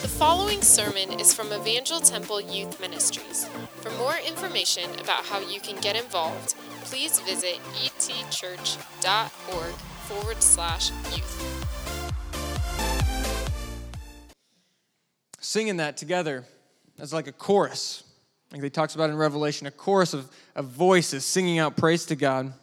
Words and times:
The 0.00 0.08
following 0.08 0.62
sermon 0.62 1.20
is 1.20 1.34
from 1.34 1.52
Evangel 1.52 2.00
Temple 2.00 2.40
Youth 2.40 2.80
Ministries. 2.80 3.44
For 3.82 3.90
more 3.98 4.14
information 4.26 4.88
about 4.98 5.26
how 5.26 5.40
you 5.40 5.60
can 5.60 5.78
get 5.78 5.94
involved, 5.94 6.54
please 6.84 7.20
visit 7.20 7.58
etchurch.org 7.84 9.74
forward 10.08 10.42
slash 10.42 10.90
youth. 11.14 11.66
Singing 15.38 15.76
that 15.76 15.98
together 15.98 16.46
as 16.98 17.12
like 17.12 17.26
a 17.26 17.32
chorus, 17.32 18.02
like 18.52 18.62
he 18.62 18.70
talks 18.70 18.94
about 18.94 19.10
in 19.10 19.16
Revelation, 19.16 19.66
a 19.66 19.70
chorus 19.70 20.14
of, 20.14 20.30
of 20.56 20.64
voices 20.64 21.26
singing 21.26 21.58
out 21.58 21.76
praise 21.76 22.06
to 22.06 22.16
God 22.16 22.54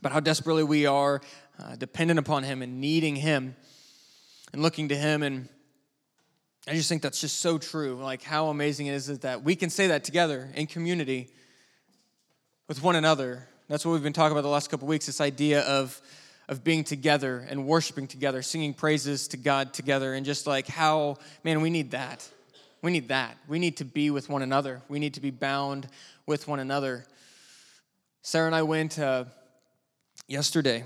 about 0.00 0.10
how 0.10 0.18
desperately 0.18 0.64
we 0.64 0.84
are 0.84 1.20
uh, 1.60 1.76
dependent 1.76 2.18
upon 2.18 2.42
Him 2.42 2.60
and 2.60 2.80
needing 2.80 3.14
Him 3.14 3.54
and 4.52 4.62
looking 4.62 4.88
to 4.88 4.96
Him. 4.96 5.22
And 5.22 5.48
I 6.68 6.74
just 6.74 6.88
think 6.88 7.00
that's 7.02 7.20
just 7.20 7.40
so 7.40 7.56
true. 7.56 7.94
Like, 7.94 8.22
how 8.22 8.48
amazing 8.48 8.86
it 8.86 8.94
is 8.94 9.06
that 9.20 9.42
we 9.42 9.56
can 9.56 9.70
say 9.70 9.88
that 9.88 10.04
together 10.04 10.50
in 10.54 10.66
community 10.66 11.28
with 12.68 12.82
one 12.82 12.96
another. 12.96 13.48
That's 13.68 13.84
what 13.84 13.92
we've 13.92 14.02
been 14.02 14.12
talking 14.12 14.32
about 14.32 14.42
the 14.42 14.48
last 14.48 14.70
couple 14.70 14.86
weeks 14.86 15.06
this 15.06 15.20
idea 15.20 15.62
of, 15.62 16.00
of 16.48 16.62
being 16.62 16.84
together 16.84 17.46
and 17.48 17.66
worshiping 17.66 18.06
together, 18.06 18.42
singing 18.42 18.74
praises 18.74 19.26
to 19.28 19.38
God 19.38 19.72
together, 19.72 20.12
and 20.12 20.26
just 20.26 20.46
like 20.46 20.66
how, 20.66 21.16
man, 21.44 21.62
we 21.62 21.70
need 21.70 21.92
that. 21.92 22.28
We 22.82 22.92
need 22.92 23.08
that. 23.08 23.38
We 23.48 23.58
need 23.58 23.78
to 23.78 23.84
be 23.84 24.10
with 24.10 24.28
one 24.28 24.42
another, 24.42 24.82
we 24.88 24.98
need 24.98 25.14
to 25.14 25.20
be 25.20 25.30
bound 25.30 25.88
with 26.26 26.46
one 26.46 26.60
another. 26.60 27.04
Sarah 28.22 28.46
and 28.46 28.54
I 28.54 28.62
went 28.62 28.98
uh, 28.98 29.24
yesterday 30.28 30.84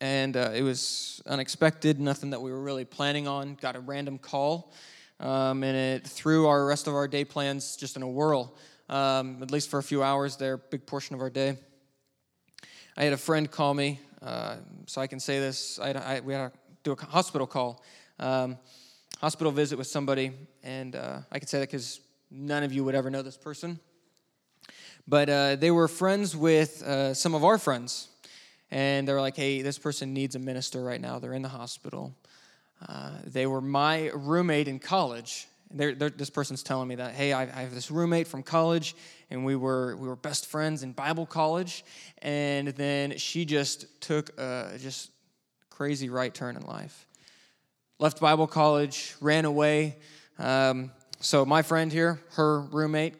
and 0.00 0.36
uh, 0.36 0.50
it 0.54 0.62
was 0.62 1.20
unexpected, 1.26 1.98
nothing 1.98 2.30
that 2.30 2.40
we 2.40 2.50
were 2.50 2.60
really 2.60 2.84
planning 2.84 3.26
on. 3.26 3.56
Got 3.60 3.76
a 3.76 3.80
random 3.80 4.18
call, 4.18 4.72
um, 5.20 5.64
and 5.64 5.76
it 5.76 6.06
threw 6.06 6.46
our 6.46 6.64
rest 6.64 6.86
of 6.86 6.94
our 6.94 7.08
day 7.08 7.24
plans 7.24 7.76
just 7.76 7.96
in 7.96 8.02
a 8.02 8.08
whirl, 8.08 8.54
um, 8.88 9.42
at 9.42 9.50
least 9.50 9.70
for 9.70 9.78
a 9.78 9.82
few 9.82 10.02
hours 10.02 10.36
there, 10.36 10.56
big 10.56 10.86
portion 10.86 11.14
of 11.14 11.20
our 11.20 11.30
day. 11.30 11.56
I 12.96 13.04
had 13.04 13.12
a 13.12 13.18
friend 13.18 13.50
call 13.50 13.74
me, 13.74 14.00
uh, 14.22 14.56
so 14.86 15.00
I 15.00 15.06
can 15.06 15.20
say 15.20 15.40
this. 15.40 15.78
I, 15.80 15.90
I, 15.92 16.20
we 16.20 16.32
had 16.32 16.52
to 16.52 16.58
do 16.84 16.92
a 16.92 17.04
hospital 17.06 17.46
call, 17.46 17.82
um, 18.18 18.56
hospital 19.20 19.52
visit 19.52 19.78
with 19.78 19.88
somebody, 19.88 20.32
and 20.62 20.94
uh, 20.94 21.20
I 21.30 21.38
can 21.38 21.48
say 21.48 21.58
that 21.58 21.68
because 21.68 22.00
none 22.30 22.62
of 22.62 22.72
you 22.72 22.84
would 22.84 22.94
ever 22.94 23.10
know 23.10 23.22
this 23.22 23.36
person. 23.36 23.80
But 25.06 25.30
uh, 25.30 25.56
they 25.56 25.70
were 25.70 25.88
friends 25.88 26.36
with 26.36 26.82
uh, 26.82 27.14
some 27.14 27.34
of 27.34 27.42
our 27.42 27.56
friends 27.56 28.08
and 28.70 29.08
they're 29.08 29.20
like, 29.20 29.36
hey, 29.36 29.62
this 29.62 29.78
person 29.78 30.12
needs 30.12 30.34
a 30.34 30.38
minister 30.38 30.82
right 30.82 31.00
now. 31.00 31.18
They're 31.18 31.32
in 31.32 31.42
the 31.42 31.48
hospital. 31.48 32.14
Uh, 32.86 33.10
they 33.24 33.46
were 33.46 33.60
my 33.60 34.10
roommate 34.14 34.68
in 34.68 34.78
college. 34.78 35.46
They're, 35.70 35.94
they're, 35.94 36.10
this 36.10 36.30
person's 36.30 36.62
telling 36.62 36.88
me 36.88 36.94
that, 36.96 37.12
hey, 37.12 37.32
I, 37.32 37.42
I, 37.42 37.62
have 37.62 37.74
this 37.74 37.90
roommate 37.90 38.26
from 38.26 38.42
college, 38.42 38.94
and 39.30 39.44
we 39.44 39.54
were 39.54 39.96
we 39.96 40.08
were 40.08 40.16
best 40.16 40.46
friends 40.46 40.82
in 40.82 40.92
Bible 40.92 41.26
college, 41.26 41.84
and 42.22 42.68
then 42.68 43.18
she 43.18 43.44
just 43.44 44.00
took 44.00 44.30
a 44.38 44.78
just 44.78 45.10
crazy 45.68 46.08
right 46.08 46.32
turn 46.32 46.56
in 46.56 46.62
life. 46.62 47.06
Left 47.98 48.20
Bible 48.20 48.46
college, 48.46 49.14
ran 49.20 49.44
away. 49.44 49.96
Um, 50.38 50.90
so 51.20 51.44
my 51.44 51.62
friend 51.62 51.92
here, 51.92 52.20
her 52.30 52.60
roommate, 52.60 53.14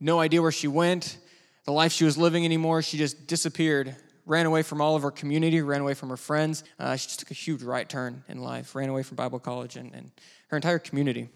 no 0.00 0.20
idea 0.20 0.42
where 0.42 0.52
she 0.52 0.68
went, 0.68 1.18
the 1.64 1.72
life 1.72 1.92
she 1.92 2.04
was 2.04 2.18
living 2.18 2.44
anymore. 2.44 2.82
She 2.82 2.98
just 2.98 3.26
disappeared 3.26 3.96
ran 4.26 4.46
away 4.46 4.62
from 4.62 4.80
all 4.80 4.96
of 4.96 5.02
her 5.02 5.10
community, 5.10 5.60
ran 5.60 5.80
away 5.80 5.94
from 5.94 6.08
her 6.08 6.16
friends. 6.16 6.64
Uh, 6.78 6.96
she 6.96 7.08
just 7.08 7.20
took 7.20 7.30
a 7.30 7.34
huge 7.34 7.62
right 7.62 7.88
turn 7.88 8.24
in 8.28 8.38
life, 8.38 8.74
ran 8.74 8.88
away 8.88 9.02
from 9.02 9.16
Bible 9.16 9.38
college 9.38 9.76
and, 9.76 9.94
and 9.94 10.10
her 10.48 10.56
entire 10.56 10.78
community, 10.78 11.28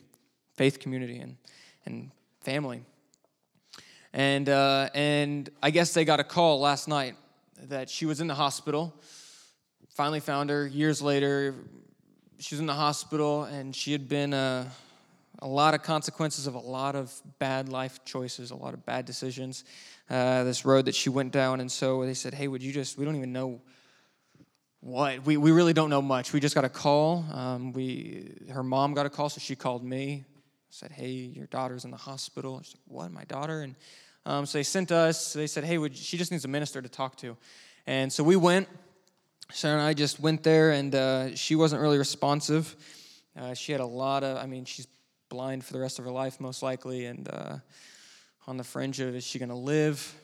faith 0.54 0.78
community, 0.78 1.18
and, 1.18 1.36
and 1.84 2.10
family. 2.40 2.82
And, 4.12 4.48
uh, 4.48 4.88
and 4.94 5.50
I 5.62 5.70
guess 5.70 5.92
they 5.92 6.04
got 6.04 6.18
a 6.18 6.24
call 6.24 6.60
last 6.60 6.88
night 6.88 7.14
that 7.64 7.90
she 7.90 8.06
was 8.06 8.20
in 8.20 8.26
the 8.26 8.34
hospital. 8.34 8.94
Finally 9.90 10.20
found 10.20 10.48
her 10.48 10.66
years 10.66 11.02
later. 11.02 11.54
She 12.38 12.54
was 12.54 12.60
in 12.60 12.66
the 12.66 12.74
hospital 12.74 13.44
and 13.44 13.74
she 13.74 13.92
had 13.92 14.08
been 14.08 14.32
uh, 14.32 14.70
a 15.40 15.46
lot 15.46 15.74
of 15.74 15.82
consequences 15.82 16.46
of 16.46 16.54
a 16.54 16.60
lot 16.60 16.94
of 16.94 17.12
bad 17.38 17.68
life 17.68 18.04
choices, 18.04 18.52
a 18.52 18.56
lot 18.56 18.74
of 18.74 18.86
bad 18.86 19.04
decisions 19.04 19.64
uh, 20.10 20.44
this 20.44 20.64
road 20.64 20.86
that 20.86 20.94
she 20.94 21.10
went 21.10 21.32
down. 21.32 21.60
And 21.60 21.70
so 21.70 22.04
they 22.04 22.14
said, 22.14 22.34
hey, 22.34 22.48
would 22.48 22.62
you 22.62 22.72
just, 22.72 22.98
we 22.98 23.04
don't 23.04 23.16
even 23.16 23.32
know 23.32 23.60
what, 24.80 25.24
we, 25.26 25.36
we 25.36 25.50
really 25.50 25.72
don't 25.72 25.90
know 25.90 26.02
much. 26.02 26.32
We 26.32 26.40
just 26.40 26.54
got 26.54 26.64
a 26.64 26.68
call. 26.68 27.24
Um, 27.32 27.72
we, 27.72 28.32
her 28.52 28.62
mom 28.62 28.94
got 28.94 29.06
a 29.06 29.10
call, 29.10 29.28
so 29.28 29.40
she 29.40 29.56
called 29.56 29.84
me, 29.84 30.24
said, 30.70 30.92
hey, 30.92 31.10
your 31.10 31.46
daughter's 31.46 31.84
in 31.84 31.90
the 31.90 31.96
hospital. 31.96 32.60
She's 32.62 32.74
like, 32.74 32.82
what, 32.86 33.12
my 33.12 33.24
daughter? 33.24 33.62
And 33.62 33.74
um, 34.24 34.46
so 34.46 34.58
they 34.58 34.62
sent 34.62 34.92
us, 34.92 35.32
they 35.32 35.46
said, 35.46 35.64
hey, 35.64 35.78
would, 35.78 35.96
she 35.96 36.16
just 36.16 36.30
needs 36.30 36.44
a 36.44 36.48
minister 36.48 36.80
to 36.80 36.88
talk 36.88 37.16
to. 37.16 37.36
And 37.86 38.12
so 38.12 38.22
we 38.22 38.36
went. 38.36 38.68
Sarah 39.50 39.78
and 39.78 39.82
I 39.82 39.94
just 39.94 40.20
went 40.20 40.42
there, 40.42 40.72
and 40.72 40.94
uh, 40.94 41.34
she 41.34 41.56
wasn't 41.56 41.80
really 41.80 41.96
responsive. 41.96 42.76
Uh, 43.34 43.54
she 43.54 43.72
had 43.72 43.80
a 43.80 43.86
lot 43.86 44.22
of, 44.22 44.36
I 44.36 44.44
mean, 44.44 44.66
she's 44.66 44.86
blind 45.30 45.64
for 45.64 45.72
the 45.72 45.78
rest 45.78 45.98
of 45.98 46.04
her 46.04 46.10
life, 46.10 46.38
most 46.38 46.62
likely, 46.62 47.06
and 47.06 47.26
uh, 47.30 47.56
on 48.48 48.56
the 48.56 48.64
fringe 48.64 48.98
of 48.98 49.14
is 49.14 49.24
she 49.24 49.38
going 49.38 49.50
to 49.50 49.54
live? 49.54 50.14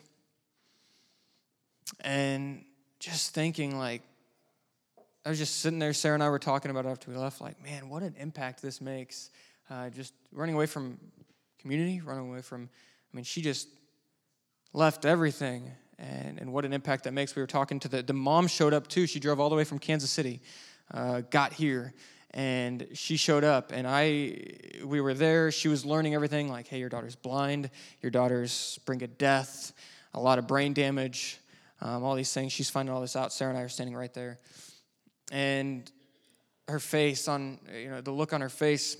And 2.01 2.65
just 2.99 3.35
thinking, 3.35 3.77
like, 3.77 4.01
I 5.23 5.29
was 5.29 5.37
just 5.37 5.59
sitting 5.59 5.77
there, 5.77 5.93
Sarah 5.93 6.15
and 6.15 6.23
I 6.23 6.29
were 6.29 6.39
talking 6.39 6.71
about 6.71 6.87
it 6.87 6.89
after 6.89 7.11
we 7.11 7.17
left, 7.17 7.39
like, 7.39 7.63
man, 7.63 7.87
what 7.87 8.01
an 8.01 8.15
impact 8.17 8.63
this 8.63 8.81
makes. 8.81 9.29
Uh, 9.69 9.91
just 9.91 10.11
running 10.31 10.55
away 10.55 10.65
from 10.65 10.99
community, 11.59 12.01
running 12.01 12.27
away 12.27 12.41
from, 12.41 12.67
I 13.13 13.15
mean, 13.15 13.25
she 13.25 13.43
just 13.43 13.67
left 14.73 15.05
everything. 15.05 15.71
And, 15.99 16.39
and 16.39 16.51
what 16.51 16.65
an 16.65 16.73
impact 16.73 17.03
that 17.03 17.13
makes. 17.13 17.35
We 17.35 17.43
were 17.43 17.47
talking 17.47 17.79
to 17.81 17.87
the, 17.87 18.01
the 18.01 18.13
mom 18.13 18.47
showed 18.47 18.73
up 18.73 18.87
too. 18.87 19.05
She 19.05 19.19
drove 19.19 19.39
all 19.39 19.49
the 19.49 19.55
way 19.55 19.63
from 19.65 19.77
Kansas 19.77 20.09
City, 20.09 20.41
uh, 20.91 21.21
got 21.29 21.53
here 21.53 21.93
and 22.35 22.85
she 22.93 23.15
showed 23.17 23.43
up 23.43 23.71
and 23.71 23.87
i 23.87 24.37
we 24.83 25.01
were 25.01 25.15
there. 25.15 25.51
She 25.51 25.69
was 25.69 25.85
learning 25.85 26.13
everything 26.13 26.49
like 26.49 26.67
hey 26.67 26.77
your 26.77 26.89
daughter's 26.89 27.15
blind 27.15 27.71
your 28.01 28.11
daughter's 28.11 28.77
brink 28.85 29.01
of 29.01 29.17
death 29.17 29.73
a 30.13 30.19
lot 30.19 30.37
of 30.37 30.45
brain 30.45 30.73
damage 30.73 31.39
um, 31.81 32.03
all 32.03 32.15
these 32.15 32.33
things. 32.33 32.51
She's 32.51 32.69
finding 32.69 32.93
all 32.93 33.01
this 33.01 33.15
out. 33.15 33.33
Sarah 33.33 33.49
and 33.49 33.59
i 33.59 33.61
are 33.61 33.69
standing 33.69 33.95
right 33.95 34.13
there. 34.13 34.39
And 35.31 35.89
her 36.67 36.79
face 36.79 37.27
on 37.27 37.59
you 37.79 37.89
know 37.89 38.01
the 38.01 38.11
look 38.11 38.33
on 38.33 38.41
her 38.41 38.49
face 38.49 38.97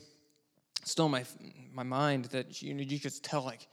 still 0.84 1.06
in 1.06 1.12
my 1.12 1.25
my 1.73 1.84
mind 1.84 2.25
that 2.25 2.62
you 2.62 2.73
know 2.73 2.84
you 2.84 3.00
could 3.00 3.13
tell 3.23 3.44
like 3.44 3.67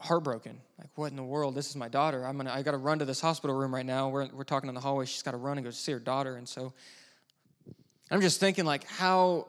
heartbroken. 0.00 0.58
Like 0.78 0.90
what 0.94 1.10
in 1.10 1.16
the 1.16 1.24
world? 1.24 1.54
This 1.54 1.68
is 1.68 1.76
my 1.76 1.88
daughter. 1.88 2.26
I'm 2.26 2.36
gonna 2.36 2.52
i 2.52 2.62
gotta 2.62 2.76
run 2.76 2.98
to 3.00 3.04
this 3.04 3.20
hospital 3.20 3.56
room 3.56 3.74
right 3.74 3.86
now. 3.86 4.08
We're, 4.08 4.28
we're 4.32 4.44
talking 4.44 4.68
in 4.68 4.74
the 4.74 4.80
hallway. 4.80 5.06
She's 5.06 5.22
got 5.22 5.32
to 5.32 5.36
run 5.36 5.58
and 5.58 5.64
go 5.64 5.70
see 5.70 5.92
her 5.92 5.98
daughter. 5.98 6.36
And 6.36 6.48
so 6.48 6.72
I'm 8.10 8.20
just 8.20 8.40
thinking 8.40 8.64
like 8.64 8.84
how 8.84 9.46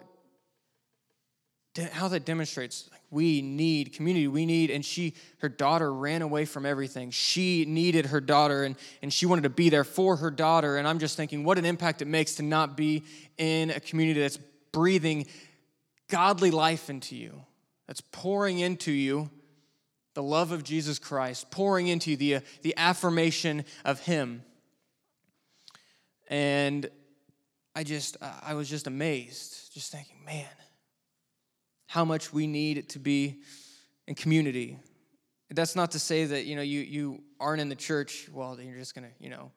how 1.94 2.10
that 2.10 2.26
demonstrates 2.26 2.90
we 3.12 3.42
need 3.42 3.94
community. 3.94 4.28
We 4.28 4.46
need 4.46 4.70
and 4.70 4.84
she 4.84 5.14
her 5.40 5.50
daughter 5.50 5.92
ran 5.94 6.22
away 6.22 6.46
from 6.46 6.66
everything. 6.66 7.12
She 7.12 7.66
needed 7.66 8.08
her 8.08 8.20
daughter 8.22 8.64
and, 8.64 8.76
and 9.02 9.14
she 9.14 9.26
wanted 9.26 9.44
to 9.44 9.50
be 9.50 9.70
there 9.70 9.84
for 9.84 10.18
her 10.18 10.32
daughter. 10.32 10.78
And 10.78 10.88
i'm 10.88 11.00
just 11.00 11.16
thinking 11.16 11.44
what 11.44 11.58
an 11.58 11.66
impact 11.66 12.02
it 12.02 12.08
makes 12.08 12.36
to 12.36 12.44
not 12.44 12.76
be 12.76 13.04
in 13.38 13.70
a 13.70 13.80
community 13.80 14.20
that's 14.20 14.38
breathing 14.72 15.26
godly 16.08 16.52
life 16.52 16.90
into 16.90 17.16
you 17.16 17.42
that's 17.88 18.02
pouring 18.02 18.60
into 18.60 18.92
you 18.92 19.30
the 20.14 20.24
love 20.24 20.52
of 20.52 20.64
jesus 20.64 21.00
christ 21.00 21.50
pouring 21.50 21.88
into 21.88 22.12
you 22.12 22.18
the, 22.18 22.36
uh, 22.36 22.40
the 22.62 22.76
affirmation 22.78 23.66
of 23.86 24.00
him. 24.02 24.44
And 26.30 26.90
I 27.80 27.84
just, 27.84 28.18
uh, 28.22 28.30
I 28.44 28.56
was 28.56 28.70
just 28.70 28.88
amazed, 28.88 29.74
just 29.74 29.90
thinking, 29.90 30.18
man, 30.26 30.44
how 31.88 32.04
much 32.04 32.34
we 32.34 32.46
need 32.46 32.90
to 32.90 33.00
be 33.00 33.40
in 34.06 34.16
community. 34.16 34.78
That's 35.50 35.78
not 35.78 35.92
to 35.92 36.00
say 36.00 36.26
that, 36.26 36.44
you 36.44 36.58
know, 36.58 36.62
you, 36.62 36.82
you 36.82 37.24
aren't 37.40 37.62
in 37.62 37.70
the 37.70 37.78
church, 37.78 38.28
well, 38.34 38.60
you're 38.60 38.76
just 38.76 38.96
going 38.96 39.08
to, 39.08 39.14
you 39.24 39.30
know, 39.30 39.54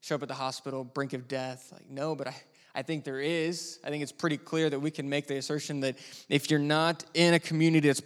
show 0.00 0.14
up 0.14 0.22
at 0.22 0.28
the 0.28 0.34
hospital, 0.34 0.84
brink 0.84 1.12
of 1.12 1.28
death. 1.28 1.68
Like, 1.70 1.90
no, 1.90 2.16
but 2.16 2.28
I, 2.28 2.34
I 2.74 2.80
think 2.80 3.04
there 3.04 3.20
is. 3.20 3.78
I 3.84 3.90
think 3.90 4.02
it's 4.02 4.10
pretty 4.10 4.38
clear 4.38 4.70
that 4.70 4.80
we 4.80 4.90
can 4.90 5.10
make 5.10 5.26
the 5.26 5.36
assertion 5.36 5.80
that 5.80 5.98
if 6.30 6.50
you're 6.50 6.58
not 6.58 7.04
in 7.12 7.34
a 7.34 7.38
community 7.38 7.88
that's 7.88 8.00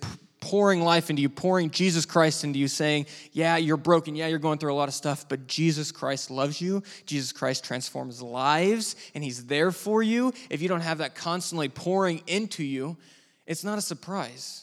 pouring 0.55 0.83
life 0.83 1.11
into 1.11 1.21
you, 1.21 1.29
pouring 1.29 1.69
Jesus 1.69 2.07
Christ 2.07 2.45
into 2.45 2.61
you, 2.61 2.69
saying, 2.69 3.07
Yeah, 3.33 3.57
you're 3.57 3.77
broken. 3.77 4.15
Yeah, 4.15 4.29
you're 4.29 4.39
going 4.39 4.59
through 4.59 4.73
a 4.73 4.77
lot 4.77 4.87
of 4.87 4.95
stuff, 4.95 5.29
but 5.29 5.49
Jesus 5.49 5.91
Christ 5.91 6.31
loves 6.31 6.61
you. 6.61 6.85
Jesus 7.07 7.33
Christ 7.33 7.65
transforms 7.65 8.23
lives, 8.23 8.95
and 9.17 9.25
He's 9.25 9.47
there 9.47 9.73
for 9.73 10.01
you. 10.01 10.33
If 10.51 10.63
you 10.63 10.69
don't 10.69 10.83
have 10.83 10.99
that 10.99 11.17
constantly 11.17 11.69
pouring 11.69 12.23
into 12.29 12.63
you, 12.63 12.97
it's 13.47 13.65
not 13.65 13.79
a 13.79 13.83
surprise 13.83 14.63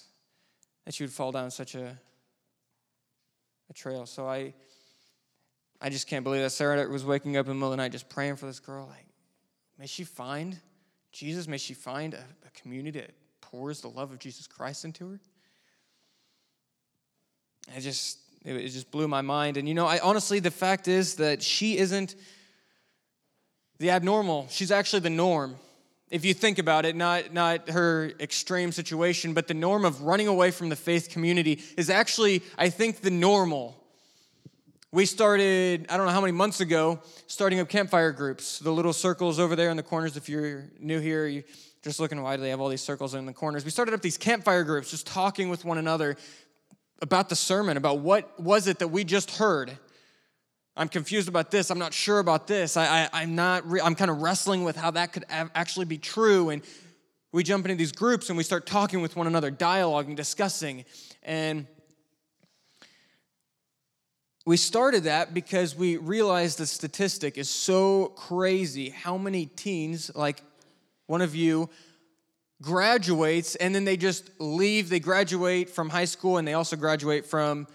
that 0.86 0.98
you 0.98 1.04
would 1.04 1.12
fall 1.12 1.34
down 1.34 1.52
such 1.52 1.76
a, 1.76 2.00
a 3.70 3.74
trail. 3.74 4.06
So 4.06 4.30
I. 4.30 4.54
I 5.84 5.90
just 5.90 6.06
can't 6.08 6.24
believe 6.24 6.44
that 6.44 6.52
Sarah 6.52 6.88
was 6.88 7.04
waking 7.04 7.38
up 7.38 7.48
in 7.48 7.50
the 7.50 7.56
middle 7.56 7.70
of 7.70 7.72
the 7.72 7.78
night 7.78 7.92
just 7.92 8.08
praying 8.08 8.36
for 8.36 8.46
this 8.46 8.60
girl. 8.60 8.86
Like, 8.88 9.08
may 9.80 9.88
she 9.88 10.04
find 10.04 10.60
Jesus, 11.12 11.48
may 11.48 11.58
she 11.58 11.74
find 11.74 12.14
a, 12.14 12.24
a 12.46 12.52
community 12.52 13.00
that 13.00 13.16
pours 13.42 13.82
the 13.82 13.90
love 13.90 14.12
of 14.12 14.20
Jesus 14.20 14.46
Christ 14.46 14.86
into 14.86 15.10
her. 15.10 15.20
I 17.76 17.80
just, 17.80 18.20
it, 18.44 18.68
just 18.70 18.92
blew 18.92 19.08
my 19.08 19.22
mind. 19.22 19.58
And 19.58 19.68
you 19.68 19.74
know, 19.74 19.86
I 19.86 20.00
honestly, 20.00 20.40
the 20.40 20.52
fact 20.52 20.88
is 20.88 21.16
that 21.16 21.42
she 21.42 21.78
isn't 21.78 22.16
the 23.80 23.90
abnormal, 23.90 24.48
she's 24.50 24.72
actually 24.72 25.00
the 25.00 25.10
norm. 25.10 25.56
If 26.10 26.26
you 26.26 26.34
think 26.34 26.60
about 26.60 26.86
it, 26.86 26.96
not, 26.96 27.34
not 27.34 27.70
her 27.70 28.12
extreme 28.20 28.74
situation, 28.74 29.34
but 29.34 29.48
the 29.48 29.54
norm 29.54 29.86
of 29.86 30.02
running 30.02 30.28
away 30.28 30.52
from 30.52 30.68
the 30.68 30.76
faith 30.76 31.10
community 31.10 31.62
is 31.78 31.90
actually, 31.90 32.44
I 32.58 32.70
think, 32.70 33.00
the 33.00 33.10
normal. 33.10 33.82
We 34.92 35.06
started, 35.06 35.86
I 35.90 35.96
don't 35.96 36.06
know 36.06 36.12
how 36.12 36.20
many 36.20 36.34
months 36.34 36.60
ago, 36.60 37.00
starting 37.28 37.62
up 37.62 37.70
campfire 37.70 38.12
groups. 38.12 38.60
The 38.60 38.74
little 38.74 38.92
circles 38.92 39.40
over 39.40 39.56
there 39.56 39.70
in 39.70 39.78
the 39.78 39.84
corners, 39.84 40.18
if 40.18 40.28
you're 40.28 40.66
new 40.82 41.00
here, 41.00 41.28
you 41.28 41.44
just 41.82 42.00
looking 42.00 42.20
do 42.22 42.38
they 42.38 42.50
have 42.50 42.60
all 42.60 42.70
these 42.70 42.82
circles 42.82 43.16
in 43.16 43.26
the 43.26 43.34
corners. 43.34 43.66
We 43.66 43.72
started 43.72 43.94
up 43.94 44.02
these 44.02 44.18
campfire 44.18 44.64
groups, 44.64 44.92
just 44.92 45.08
talking 45.08 45.50
with 45.50 45.66
one 45.66 45.78
another 45.78 46.16
about 47.02 47.30
the 47.30 47.36
sermon, 47.36 47.78
about 47.78 48.00
what 48.00 48.40
was 48.40 48.68
it 48.68 48.80
that 48.80 48.90
we 48.90 49.04
just 49.04 49.32
heard. 49.32 49.78
I'm 50.78 50.88
confused 50.88 51.28
about 51.28 51.52
this. 51.52 51.70
I'm 51.70 51.80
not 51.80 51.94
sure 51.94 52.20
about 52.20 52.48
this. 52.48 52.78
I, 52.78 53.10
am 53.14 53.36
not. 53.36 53.70
Re- 53.70 53.82
I'm 53.82 53.96
kind 53.96 54.10
of 54.10 54.22
wrestling 54.22 54.64
with 54.64 54.76
how 54.76 54.92
that 54.92 55.12
could 55.12 55.26
actually 55.30 55.86
be 55.86 55.98
true. 55.98 56.50
And 56.50 56.62
we 57.34 57.44
jump 57.44 57.66
into 57.66 57.76
these 57.76 57.92
groups 57.92 58.30
and 58.30 58.38
we 58.38 58.44
start 58.44 58.66
talking 58.66 59.02
with 59.02 59.16
one 59.16 59.28
another, 59.28 59.52
dialoguing, 59.52 60.16
discussing, 60.16 60.86
and 61.24 61.68
we 64.46 64.58
started 64.58 65.04
that 65.04 65.34
because 65.34 65.76
we 65.76 65.98
realized 65.98 66.58
the 66.58 66.66
statistic 66.66 67.38
is 67.38 67.50
so 67.50 68.08
crazy. 68.16 68.90
How 68.90 69.18
many 69.18 69.46
teens, 69.46 70.10
like 70.16 70.42
one 71.06 71.22
of 71.22 71.36
you, 71.36 71.70
graduates 72.62 73.56
and 73.56 73.74
then 73.74 73.86
they 73.86 73.98
just 73.98 74.30
leave. 74.40 74.90
They 74.90 75.00
graduate 75.00 75.70
from 75.70 75.90
high 75.90 76.06
school 76.06 76.38
and 76.38 76.48
they 76.48 76.54
also 76.54 76.76
graduate 76.76 77.26
from 77.26 77.68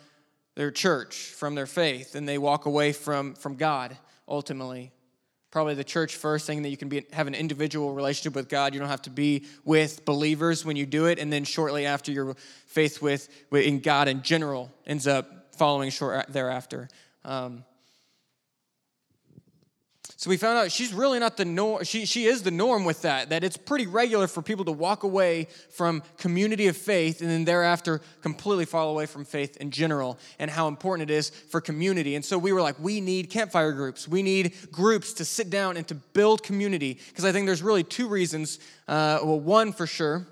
their 0.54 0.70
church, 0.70 1.16
from 1.16 1.54
their 1.54 1.66
faith, 1.66 2.14
and 2.14 2.26
they 2.26 2.38
walk 2.38 2.66
away 2.66 2.92
from, 2.92 3.34
from 3.34 3.56
God 3.56 3.96
ultimately. 4.26 4.92
Probably 5.50 5.74
the 5.74 5.84
church 5.84 6.16
first, 6.16 6.46
thing 6.46 6.62
that 6.62 6.70
you 6.70 6.76
can 6.76 6.88
be, 6.88 7.06
have 7.12 7.26
an 7.26 7.34
individual 7.34 7.94
relationship 7.94 8.34
with 8.34 8.48
God. 8.48 8.74
You 8.74 8.80
don't 8.80 8.88
have 8.88 9.02
to 9.02 9.10
be 9.10 9.44
with 9.64 10.04
believers 10.04 10.64
when 10.64 10.76
you 10.76 10.86
do 10.86 11.06
it. 11.06 11.18
And 11.18 11.32
then 11.32 11.44
shortly 11.44 11.86
after, 11.86 12.12
your 12.12 12.34
faith 12.66 13.00
with, 13.00 13.28
in 13.52 13.80
God 13.80 14.08
in 14.08 14.22
general 14.22 14.70
ends 14.86 15.06
up 15.06 15.54
following 15.56 15.90
short 15.90 16.26
thereafter. 16.28 16.88
Um, 17.24 17.64
so 20.18 20.30
we 20.30 20.38
found 20.38 20.56
out 20.56 20.72
she's 20.72 20.94
really 20.94 21.18
not 21.18 21.36
the 21.36 21.44
norm. 21.44 21.84
She, 21.84 22.06
she 22.06 22.24
is 22.24 22.42
the 22.42 22.50
norm 22.50 22.86
with 22.86 23.02
that, 23.02 23.28
that 23.28 23.44
it's 23.44 23.58
pretty 23.58 23.86
regular 23.86 24.26
for 24.26 24.40
people 24.40 24.64
to 24.64 24.72
walk 24.72 25.02
away 25.02 25.48
from 25.68 26.02
community 26.16 26.68
of 26.68 26.76
faith 26.76 27.20
and 27.20 27.28
then 27.28 27.44
thereafter 27.44 28.00
completely 28.22 28.64
fall 28.64 28.88
away 28.88 29.04
from 29.04 29.26
faith 29.26 29.58
in 29.58 29.70
general 29.70 30.18
and 30.38 30.50
how 30.50 30.68
important 30.68 31.10
it 31.10 31.12
is 31.12 31.28
for 31.28 31.60
community. 31.60 32.14
And 32.14 32.24
so 32.24 32.38
we 32.38 32.54
were 32.54 32.62
like, 32.62 32.80
we 32.80 33.02
need 33.02 33.28
campfire 33.28 33.72
groups. 33.72 34.08
We 34.08 34.22
need 34.22 34.54
groups 34.72 35.12
to 35.14 35.24
sit 35.26 35.50
down 35.50 35.76
and 35.76 35.86
to 35.88 35.94
build 35.94 36.42
community. 36.42 36.98
Because 37.08 37.26
I 37.26 37.32
think 37.32 37.44
there's 37.44 37.62
really 37.62 37.84
two 37.84 38.08
reasons. 38.08 38.58
Uh, 38.88 39.18
well, 39.22 39.38
one 39.38 39.70
for 39.70 39.86
sure, 39.86 40.26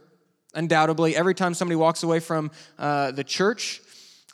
undoubtedly, 0.54 1.14
every 1.14 1.34
time 1.34 1.52
somebody 1.52 1.76
walks 1.76 2.02
away 2.02 2.20
from 2.20 2.50
uh, 2.78 3.10
the 3.10 3.24
church, 3.24 3.82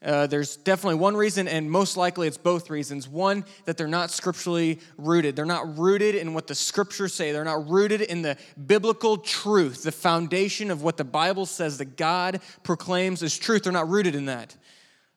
uh, 0.03 0.27
there's 0.27 0.57
definitely 0.57 0.95
one 0.95 1.15
reason, 1.15 1.47
and 1.47 1.71
most 1.71 1.97
likely 1.97 2.27
it's 2.27 2.39
both 2.39 2.71
reasons. 2.71 3.07
One, 3.07 3.45
that 3.67 3.77
they're 3.77 3.87
not 3.87 4.11
scripturally 4.11 4.81
rooted. 4.97 5.37
They're 5.37 5.45
not 5.45 5.79
rooted 5.79 6.15
in 6.15 6.33
what 6.33 6.47
the 6.47 6.55
scriptures 6.55 7.13
say. 7.13 7.33
They're 7.33 7.45
not 7.45 7.69
rooted 7.69 8.01
in 8.01 8.23
the 8.23 8.39
biblical 8.67 9.19
truth, 9.19 9.83
the 9.83 9.93
foundation 9.93 10.71
of 10.71 10.83
what 10.83 10.97
the 10.97 11.05
Bible 11.05 11.45
says 11.45 11.77
that 11.79 11.99
God 11.99 12.41
proclaims 12.63 13.23
as 13.23 13.37
truth. 13.37 13.65
They're 13.65 13.73
not 13.73 13.91
rooted 13.91 14.15
in 14.15 14.25
that. 14.27 14.57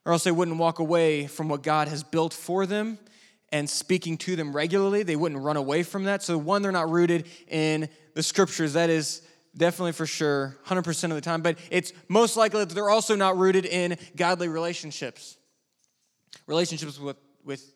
Or 0.04 0.12
else 0.12 0.24
they 0.24 0.32
wouldn't 0.32 0.58
walk 0.58 0.80
away 0.80 1.28
from 1.28 1.48
what 1.48 1.62
God 1.62 1.88
has 1.88 2.02
built 2.02 2.34
for 2.34 2.66
them 2.66 2.98
and 3.50 3.70
speaking 3.70 4.18
to 4.18 4.36
them 4.36 4.54
regularly. 4.54 5.02
They 5.02 5.16
wouldn't 5.16 5.40
run 5.40 5.56
away 5.56 5.82
from 5.82 6.04
that. 6.04 6.22
So, 6.22 6.36
one, 6.36 6.60
they're 6.60 6.72
not 6.72 6.90
rooted 6.90 7.26
in 7.48 7.88
the 8.12 8.22
scriptures. 8.22 8.74
That 8.74 8.90
is 8.90 9.22
definitely 9.56 9.92
for 9.92 10.06
sure, 10.06 10.56
100% 10.66 11.04
of 11.04 11.10
the 11.10 11.20
time, 11.20 11.42
but 11.42 11.58
it's 11.70 11.92
most 12.08 12.36
likely 12.36 12.64
that 12.64 12.74
they're 12.74 12.90
also 12.90 13.14
not 13.14 13.36
rooted 13.36 13.64
in 13.64 13.96
godly 14.16 14.48
relationships. 14.48 15.36
Relationships 16.46 16.98
with, 16.98 17.16
with 17.44 17.72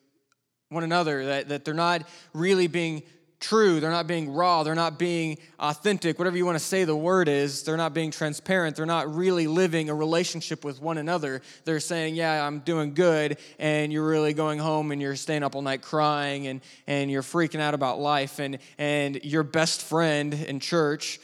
one 0.69 0.83
another, 0.83 1.25
that, 1.25 1.49
that 1.49 1.65
they're 1.65 1.73
not 1.73 2.07
really 2.33 2.67
being 2.67 3.03
true, 3.39 3.79
they're 3.79 3.89
not 3.89 4.05
being 4.05 4.31
raw, 4.33 4.63
they're 4.63 4.75
not 4.75 4.99
being 4.99 5.37
authentic, 5.59 6.19
whatever 6.19 6.35
you 6.35 6.45
want 6.45 6.57
to 6.57 6.63
say 6.63 6.83
the 6.83 6.95
word 6.95 7.29
is, 7.29 7.63
they're 7.63 7.77
not 7.77 7.93
being 7.93 8.11
transparent, 8.11 8.75
they're 8.75 8.85
not 8.85 9.13
really 9.13 9.47
living 9.47 9.89
a 9.89 9.95
relationship 9.95 10.65
with 10.65 10.81
one 10.81 10.97
another. 10.97 11.41
They're 11.63 11.79
saying, 11.79 12.15
Yeah, 12.15 12.45
I'm 12.45 12.59
doing 12.59 12.93
good, 12.93 13.37
and 13.57 13.93
you're 13.93 14.07
really 14.07 14.33
going 14.33 14.59
home 14.59 14.91
and 14.91 15.01
you're 15.01 15.15
staying 15.15 15.43
up 15.43 15.55
all 15.55 15.61
night 15.61 15.81
crying 15.81 16.47
and, 16.47 16.61
and 16.85 17.09
you're 17.09 17.23
freaking 17.23 17.61
out 17.61 17.73
about 17.73 17.99
life, 17.99 18.39
and, 18.39 18.59
and 18.77 19.23
your 19.23 19.43
best 19.43 19.81
friend 19.83 20.33
in 20.33 20.59
church 20.59 21.19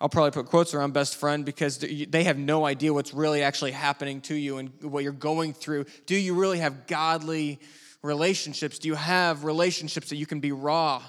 I'll 0.00 0.08
probably 0.08 0.30
put 0.30 0.46
quotes 0.46 0.74
around 0.74 0.92
best 0.92 1.16
friend 1.16 1.44
because 1.44 1.78
they 1.78 2.24
have 2.24 2.38
no 2.38 2.64
idea 2.64 2.94
what's 2.94 3.12
really 3.12 3.42
actually 3.42 3.72
happening 3.72 4.20
to 4.22 4.34
you 4.34 4.58
and 4.58 4.70
what 4.82 5.02
you're 5.02 5.12
going 5.12 5.52
through. 5.52 5.86
Do 6.06 6.14
you 6.14 6.34
really 6.34 6.58
have 6.58 6.86
godly 6.86 7.58
relationships? 8.02 8.78
Do 8.78 8.86
you 8.86 8.94
have 8.94 9.44
relationships 9.44 10.10
that 10.10 10.16
you 10.16 10.26
can 10.26 10.38
be 10.38 10.52
raw? 10.52 11.02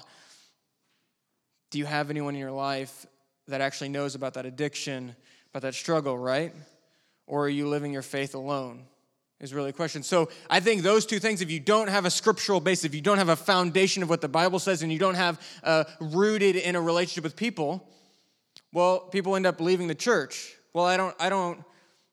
Do 1.70 1.78
you 1.78 1.86
have 1.86 2.10
anyone 2.10 2.34
in 2.34 2.40
your 2.40 2.50
life 2.50 3.06
that 3.46 3.60
actually 3.60 3.90
knows 3.90 4.16
about 4.16 4.34
that 4.34 4.44
addiction, 4.44 5.14
about 5.52 5.62
that 5.62 5.74
struggle, 5.74 6.18
right? 6.18 6.52
Or 7.28 7.44
are 7.44 7.48
you 7.48 7.68
living 7.68 7.92
your 7.92 8.02
faith 8.02 8.34
alone? 8.34 8.86
Is 9.38 9.54
really 9.54 9.70
a 9.70 9.72
question. 9.72 10.02
So 10.02 10.28
I 10.50 10.60
think 10.60 10.82
those 10.82 11.06
two 11.06 11.18
things, 11.18 11.40
if 11.40 11.50
you 11.50 11.60
don't 11.60 11.88
have 11.88 12.04
a 12.04 12.10
scriptural 12.10 12.60
base, 12.60 12.84
if 12.84 12.94
you 12.94 13.00
don't 13.00 13.16
have 13.16 13.30
a 13.30 13.36
foundation 13.36 14.02
of 14.02 14.10
what 14.10 14.20
the 14.20 14.28
Bible 14.28 14.58
says, 14.58 14.82
and 14.82 14.92
you 14.92 14.98
don't 14.98 15.14
have 15.14 15.40
uh, 15.64 15.84
rooted 15.98 16.56
in 16.56 16.76
a 16.76 16.80
relationship 16.80 17.24
with 17.24 17.36
people, 17.36 17.88
well, 18.72 19.00
people 19.00 19.36
end 19.36 19.46
up 19.46 19.60
leaving 19.60 19.88
the 19.88 19.94
church. 19.94 20.54
Well, 20.72 20.84
I 20.84 20.96
don't, 20.96 21.14
I 21.18 21.28
don't, 21.28 21.64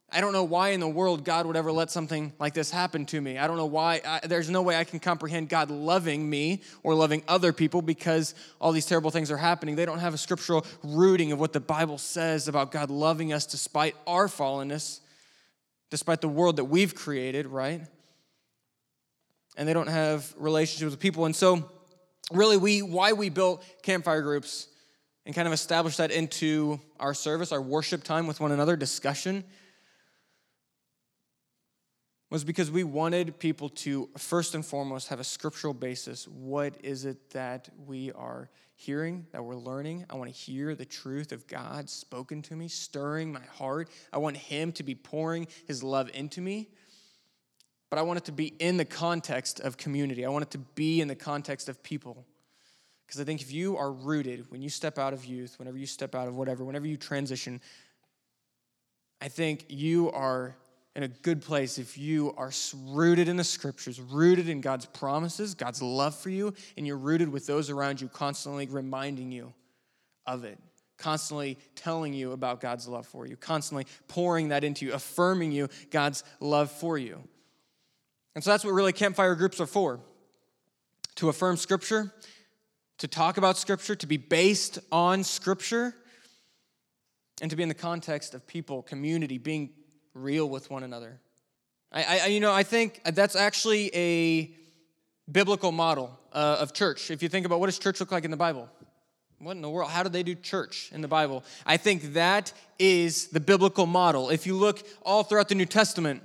I 0.10 0.22
don't 0.22 0.32
know 0.32 0.46
why 0.46 0.70
in 0.70 0.80
the 0.80 0.88
world 0.88 1.26
God 1.26 1.46
would 1.46 1.58
ever 1.58 1.72
let 1.72 1.92
something 1.92 2.32
like 2.40 2.54
this 2.54 2.72
happen 2.72 3.06
to 3.08 3.20
me. 3.20 3.38
I 3.38 3.46
don't 3.46 3.58
know 3.58 3.66
why. 3.66 4.02
I, 4.06 4.26
there's 4.26 4.50
no 4.50 4.62
way 4.62 4.78
I 4.78 4.86
can 4.86 5.00
comprehend 5.00 5.50
God 5.50 5.70
loving 5.70 6.28
me 6.28 6.62
or 6.82 6.96
loving 6.96 7.24
other 7.28 7.52
people 7.52 7.82
because 7.82 8.34
all 8.62 8.72
these 8.72 8.86
terrible 8.86 9.12
things 9.12 9.30
are 9.32 9.38
happening. 9.38 9.76
They 9.76 9.86
don't 9.86 10.00
have 10.00 10.14
a 10.14 10.18
scriptural 10.18 10.66
rooting 10.82 11.34
of 11.34 11.40
what 11.40 11.52
the 11.52 11.60
Bible 11.60 11.98
says 11.98 12.48
about 12.48 12.72
God 12.72 12.90
loving 12.90 13.34
us 13.34 13.46
despite 13.46 13.96
our 14.08 14.28
fallenness, 14.28 15.02
despite 15.92 16.22
the 16.22 16.30
world 16.30 16.56
that 16.56 16.66
we've 16.66 16.96
created, 16.96 17.46
right? 17.46 17.82
And 19.58 19.68
they 19.68 19.74
don't 19.74 19.90
have 19.90 20.34
relationships 20.38 20.92
with 20.92 21.00
people. 21.02 21.26
And 21.26 21.36
so, 21.36 21.70
really, 22.32 22.56
we 22.56 22.82
why 22.82 23.12
we 23.12 23.30
built 23.30 23.64
campfire 23.84 24.22
groups 24.22 24.68
and 25.28 25.36
kind 25.36 25.46
of 25.46 25.54
establish 25.54 25.98
that 25.98 26.10
into 26.10 26.80
our 27.02 27.14
service, 27.14 27.52
our 27.52 27.62
worship 27.62 28.02
time 28.02 28.28
with 28.28 28.40
one 28.40 28.54
another, 28.54 28.78
discussion, 28.78 29.44
was 32.30 32.46
because 32.46 32.72
we 32.72 32.86
wanted 32.86 33.38
people 33.38 33.68
to 33.68 34.10
first 34.18 34.56
and 34.56 34.66
foremost 34.66 35.10
have 35.10 35.20
a 35.20 35.26
scriptural 35.26 35.74
basis. 35.74 36.30
What 36.30 36.76
is 36.82 37.04
it 37.04 37.32
that 37.32 37.68
we 37.86 38.14
are 38.14 38.50
hearing, 38.76 39.28
that 39.34 39.44
we're 39.44 39.58
learning? 39.58 40.06
I 40.10 40.16
want 40.16 40.34
to 40.34 40.36
hear 40.36 40.76
the 40.76 40.86
truth 40.86 41.34
of 41.34 41.46
God 41.46 41.90
spoken 41.90 42.42
to 42.44 42.56
me, 42.56 42.70
stirring 42.70 43.34
my 43.34 43.44
heart. 43.52 43.90
I 44.14 44.20
want 44.20 44.38
Him 44.38 44.72
to 44.74 44.84
be 44.84 44.96
pouring 44.96 45.48
His 45.68 45.84
love 45.84 46.10
into 46.14 46.40
me. 46.40 46.70
But 47.90 48.00
I 48.00 48.02
want 48.04 48.16
it 48.16 48.26
to 48.26 48.32
be 48.32 48.48
in 48.60 48.78
the 48.78 48.86
context 48.86 49.60
of 49.60 49.76
community. 49.76 50.26
I 50.26 50.30
want 50.30 50.44
it 50.44 50.52
to 50.52 50.58
be 50.58 51.02
in 51.02 51.10
the 51.10 51.16
context 51.16 51.68
of 51.68 51.84
people. 51.84 52.26
Because 53.08 53.22
I 53.22 53.24
think 53.24 53.42
if 53.42 53.54
you 53.54 53.78
are 53.78 53.92
rooted, 53.92 54.52
when 54.52 54.62
you 54.62 54.70
step 54.70 55.00
out 55.00 55.14
of 55.14 55.24
youth, 55.24 55.58
whenever 55.60 55.78
you 55.78 55.86
step 55.86 56.14
out 56.14 56.28
of 56.28 56.36
whatever, 56.36 56.66
whenever 56.66 56.86
you 56.86 56.98
transition, 56.98 57.62
I 59.22 59.30
think 59.30 59.66
you 59.70 60.12
are 60.12 60.58
in 60.94 61.04
a 61.04 61.08
good 61.08 61.42
place 61.42 61.78
if 61.78 61.98
you 61.98 62.34
are 62.38 62.52
rooted 62.88 63.30
in 63.30 63.38
the 63.38 63.44
scriptures, 63.44 64.02
rooted 64.02 64.50
in 64.50 64.60
God's 64.60 64.88
promises, 64.88 65.54
God's 65.54 65.82
love 65.82 66.16
for 66.16 66.30
you, 66.30 66.54
and 66.76 66.86
you're 66.86 66.98
rooted 66.98 67.30
with 67.30 67.48
those 67.48 67.70
around 67.70 68.02
you 68.02 68.10
constantly 68.10 68.68
reminding 68.68 69.32
you 69.32 69.54
of 70.26 70.44
it, 70.44 70.60
constantly 70.98 71.58
telling 71.76 72.14
you 72.14 72.34
about 72.34 72.60
God's 72.60 72.88
love 72.88 73.08
for 73.08 73.26
you, 73.26 73.38
constantly 73.38 73.86
pouring 74.10 74.50
that 74.50 74.66
into 74.66 74.86
you, 74.86 74.94
affirming 74.94 75.52
you 75.54 75.70
God's 75.92 76.24
love 76.42 76.72
for 76.72 76.98
you. 76.98 77.24
And 78.36 78.44
so 78.44 78.52
that's 78.52 78.66
what 78.66 78.72
really 78.72 78.94
campfire 78.94 79.36
groups 79.36 79.62
are 79.62 79.66
for 79.66 80.02
to 81.16 81.30
affirm 81.30 81.58
scripture 81.58 82.12
to 83.00 83.08
talk 83.08 83.38
about 83.38 83.58
Scripture, 83.58 83.96
to 83.96 84.08
be 84.08 84.18
based 84.18 84.80
on 84.92 85.24
Scripture, 85.24 85.96
and 87.42 87.50
to 87.50 87.56
be 87.56 87.64
in 87.64 87.70
the 87.70 87.76
context 87.76 88.34
of 88.34 88.48
people, 88.48 88.82
community, 88.82 89.38
being 89.38 89.70
real 90.14 90.50
with 90.50 90.70
one 90.72 90.84
another. 90.84 91.20
I, 91.92 92.20
I 92.24 92.26
you 92.28 92.40
know, 92.40 92.52
I 92.52 92.64
think 92.64 93.02
that's 93.06 93.36
actually 93.36 93.96
a 93.96 94.52
biblical 95.32 95.72
model 95.72 96.18
uh, 96.34 96.58
of 96.60 96.74
church. 96.74 97.12
If 97.12 97.22
you 97.22 97.30
think 97.30 97.46
about 97.46 97.60
what 97.60 97.68
does 97.68 97.80
church 97.80 98.00
look 98.00 98.12
like 98.12 98.26
in 98.26 98.32
the 98.32 98.38
Bible? 98.38 98.70
what 99.40 99.52
in 99.52 99.62
the 99.62 99.70
world? 99.70 99.92
How 99.92 100.04
do 100.04 100.10
they 100.10 100.24
do 100.24 100.34
church 100.34 100.90
in 100.92 101.02
the 101.02 101.08
Bible? 101.08 101.44
I 101.66 101.78
think 101.78 102.14
that 102.14 102.54
is 102.80 103.28
the 103.28 103.40
biblical 103.40 103.86
model. 103.86 104.30
If 104.30 104.48
you 104.48 104.56
look 104.56 104.86
all 105.04 105.24
throughout 105.24 105.50
the 105.50 105.56
New 105.56 105.66
Testament, 105.66 106.24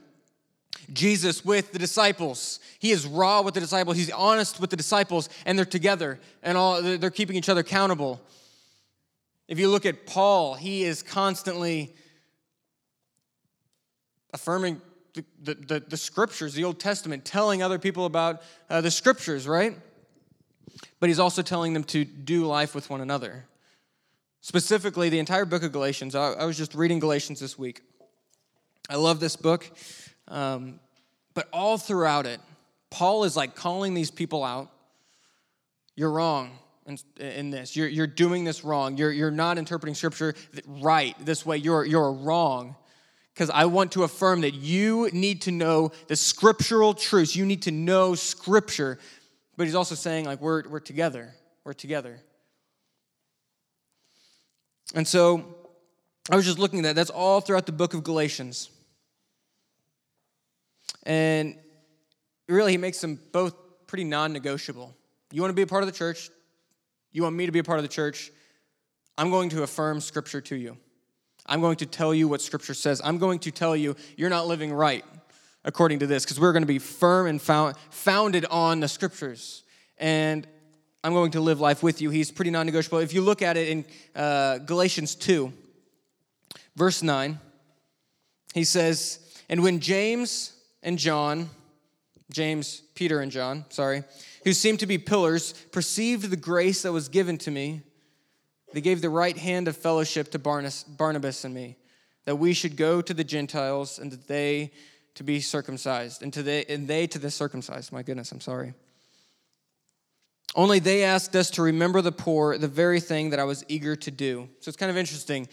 Jesus 0.92 1.44
with 1.44 1.72
the 1.72 1.78
disciples. 1.78 2.60
He 2.78 2.90
is 2.90 3.06
raw 3.06 3.42
with 3.42 3.54
the 3.54 3.60
disciples. 3.60 3.96
He's 3.96 4.10
honest 4.10 4.60
with 4.60 4.70
the 4.70 4.76
disciples, 4.76 5.28
and 5.46 5.58
they're 5.58 5.64
together 5.64 6.18
and 6.42 6.58
all 6.58 6.82
they're 6.82 7.10
keeping 7.10 7.36
each 7.36 7.48
other 7.48 7.60
accountable. 7.60 8.20
If 9.48 9.58
you 9.58 9.68
look 9.68 9.86
at 9.86 10.06
Paul, 10.06 10.54
he 10.54 10.84
is 10.84 11.02
constantly 11.02 11.94
affirming 14.32 14.80
the, 15.14 15.24
the, 15.42 15.54
the, 15.54 15.80
the 15.80 15.96
scriptures, 15.96 16.54
the 16.54 16.64
Old 16.64 16.80
Testament, 16.80 17.24
telling 17.24 17.62
other 17.62 17.78
people 17.78 18.06
about 18.06 18.42
uh, 18.70 18.80
the 18.80 18.90
scriptures, 18.90 19.46
right? 19.46 19.76
But 21.00 21.10
he's 21.10 21.18
also 21.18 21.42
telling 21.42 21.74
them 21.74 21.84
to 21.84 22.04
do 22.04 22.46
life 22.46 22.74
with 22.74 22.88
one 22.88 23.00
another. 23.00 23.44
Specifically, 24.40 25.08
the 25.08 25.18
entire 25.18 25.44
book 25.44 25.62
of 25.62 25.70
Galatians. 25.70 26.14
I, 26.14 26.32
I 26.32 26.44
was 26.46 26.56
just 26.56 26.74
reading 26.74 26.98
Galatians 26.98 27.38
this 27.38 27.58
week. 27.58 27.82
I 28.88 28.96
love 28.96 29.20
this 29.20 29.36
book. 29.36 29.70
Um, 30.32 30.80
but 31.34 31.48
all 31.52 31.78
throughout 31.78 32.26
it, 32.26 32.40
Paul 32.90 33.24
is 33.24 33.36
like 33.36 33.54
calling 33.54 33.94
these 33.94 34.10
people 34.10 34.42
out. 34.42 34.70
You're 35.94 36.10
wrong 36.10 36.50
in, 36.86 36.98
in 37.18 37.50
this. 37.50 37.76
You're, 37.76 37.86
you're 37.88 38.06
doing 38.06 38.44
this 38.44 38.64
wrong. 38.64 38.96
You're, 38.96 39.12
you're 39.12 39.30
not 39.30 39.58
interpreting 39.58 39.94
scripture 39.94 40.34
right 40.66 41.14
this 41.24 41.44
way. 41.44 41.58
You're, 41.58 41.84
you're 41.84 42.12
wrong. 42.12 42.76
Because 43.34 43.50
I 43.50 43.66
want 43.66 43.92
to 43.92 44.02
affirm 44.04 44.42
that 44.42 44.54
you 44.54 45.08
need 45.12 45.42
to 45.42 45.52
know 45.52 45.92
the 46.08 46.16
scriptural 46.16 46.92
truths. 46.92 47.36
You 47.36 47.46
need 47.46 47.62
to 47.62 47.70
know 47.70 48.14
scripture. 48.14 48.98
But 49.56 49.66
he's 49.66 49.74
also 49.74 49.94
saying, 49.94 50.24
like, 50.24 50.40
we're, 50.40 50.68
we're 50.68 50.80
together. 50.80 51.34
We're 51.64 51.72
together. 51.72 52.20
And 54.94 55.06
so 55.06 55.56
I 56.30 56.36
was 56.36 56.44
just 56.44 56.58
looking 56.58 56.80
at 56.80 56.82
that. 56.82 56.96
That's 56.96 57.10
all 57.10 57.40
throughout 57.40 57.66
the 57.66 57.72
book 57.72 57.94
of 57.94 58.04
Galatians. 58.04 58.70
And 61.04 61.56
really, 62.49 62.73
he 62.73 62.78
makes 62.78 63.00
them 63.00 63.18
both 63.32 63.54
pretty 63.87 64.04
non 64.04 64.32
negotiable. 64.32 64.97
You 65.32 65.40
want 65.40 65.50
to 65.50 65.56
be 65.56 65.62
a 65.62 65.66
part 65.66 65.82
of 65.82 65.87
the 65.87 65.97
church? 65.97 66.30
You 67.12 67.23
want 67.23 67.37
me 67.37 67.47
to 67.47 67.52
be 67.52 67.59
a 67.59 67.64
part 67.64 67.78
of 67.78 67.82
the 67.82 67.88
church? 67.88 68.30
I'm 69.18 69.30
going 69.30 69.50
to 69.50 69.62
affirm 69.62 70.00
Scripture 70.00 70.40
to 70.40 70.56
you. 70.56 70.76
I'm 71.44 71.61
going 71.61 71.76
to 71.76 71.87
tell 71.87 72.14
you 72.14 72.28
what 72.28 72.40
Scripture 72.40 72.75
says. 72.75 73.00
I'm 73.04 73.18
going 73.18 73.40
to 73.40 73.50
tell 73.50 73.76
you 73.76 73.97
you're 74.16 74.30
not 74.30 74.47
living 74.47 74.73
right 74.73 75.04
according 75.64 75.99
to 76.00 76.06
this 76.06 76.25
because 76.25 76.40
we're 76.40 76.52
going 76.52 76.62
to 76.62 76.66
be 76.68 76.78
firm 76.78 77.26
and 77.26 77.40
found, 77.40 77.76
founded 77.90 78.44
on 78.47 78.80
the 78.80 78.88
Scriptures. 78.88 79.62
And 79.99 80.47
I'm 81.04 81.12
going 81.12 81.32
to 81.32 81.40
live 81.40 81.61
life 81.61 81.82
with 81.82 82.00
you. 82.00 82.11
He's 82.11 82.30
pretty 82.30 82.50
non 82.50 82.66
negotiable. 82.66 82.99
If 82.99 83.12
you 83.12 83.23
look 83.23 83.42
at 83.42 83.56
it 83.56 83.68
in 83.68 83.85
uh, 84.14 84.59
Galatians 84.59 85.14
2, 85.16 85.52
verse 86.76 87.02
9, 87.02 87.38
he 88.54 88.64
says, 88.64 89.18
And 89.49 89.62
when 89.62 89.80
James 89.80 90.52
and 90.82 90.98
John, 90.98 91.50
James, 92.30 92.82
Peter, 92.94 93.20
and 93.20 93.30
John, 93.30 93.64
sorry, 93.68 94.04
who 94.44 94.52
seemed 94.52 94.80
to 94.80 94.86
be 94.86 94.98
pillars, 94.98 95.52
perceived 95.72 96.30
the 96.30 96.36
grace 96.36 96.82
that 96.82 96.92
was 96.92 97.08
given 97.08 97.38
to 97.38 97.50
me. 97.50 97.82
They 98.72 98.80
gave 98.80 99.02
the 99.02 99.10
right 99.10 99.36
hand 99.36 99.68
of 99.68 99.76
fellowship 99.76 100.30
to 100.32 100.38
Barnabas 100.38 101.44
and 101.44 101.54
me, 101.54 101.76
that 102.24 102.36
we 102.36 102.52
should 102.52 102.76
go 102.76 103.02
to 103.02 103.14
the 103.14 103.24
Gentiles 103.24 103.98
and 103.98 104.10
that 104.10 104.26
they 104.28 104.72
to 105.14 105.22
be 105.22 105.40
circumcised, 105.40 106.22
and, 106.22 106.32
to 106.32 106.42
they, 106.42 106.64
and 106.64 106.88
they 106.88 107.06
to 107.06 107.18
the 107.18 107.30
circumcised. 107.30 107.92
My 107.92 108.02
goodness, 108.02 108.32
I'm 108.32 108.40
sorry. 108.40 108.72
Only 110.54 110.78
they 110.78 111.04
asked 111.04 111.36
us 111.36 111.50
to 111.52 111.62
remember 111.62 112.00
the 112.00 112.12
poor, 112.12 112.56
the 112.58 112.68
very 112.68 113.00
thing 113.00 113.30
that 113.30 113.38
I 113.38 113.44
was 113.44 113.64
eager 113.68 113.94
to 113.96 114.10
do. 114.10 114.48
So 114.60 114.68
it's 114.68 114.76
kind 114.76 114.90
of 114.90 114.96
interesting. 114.96 115.48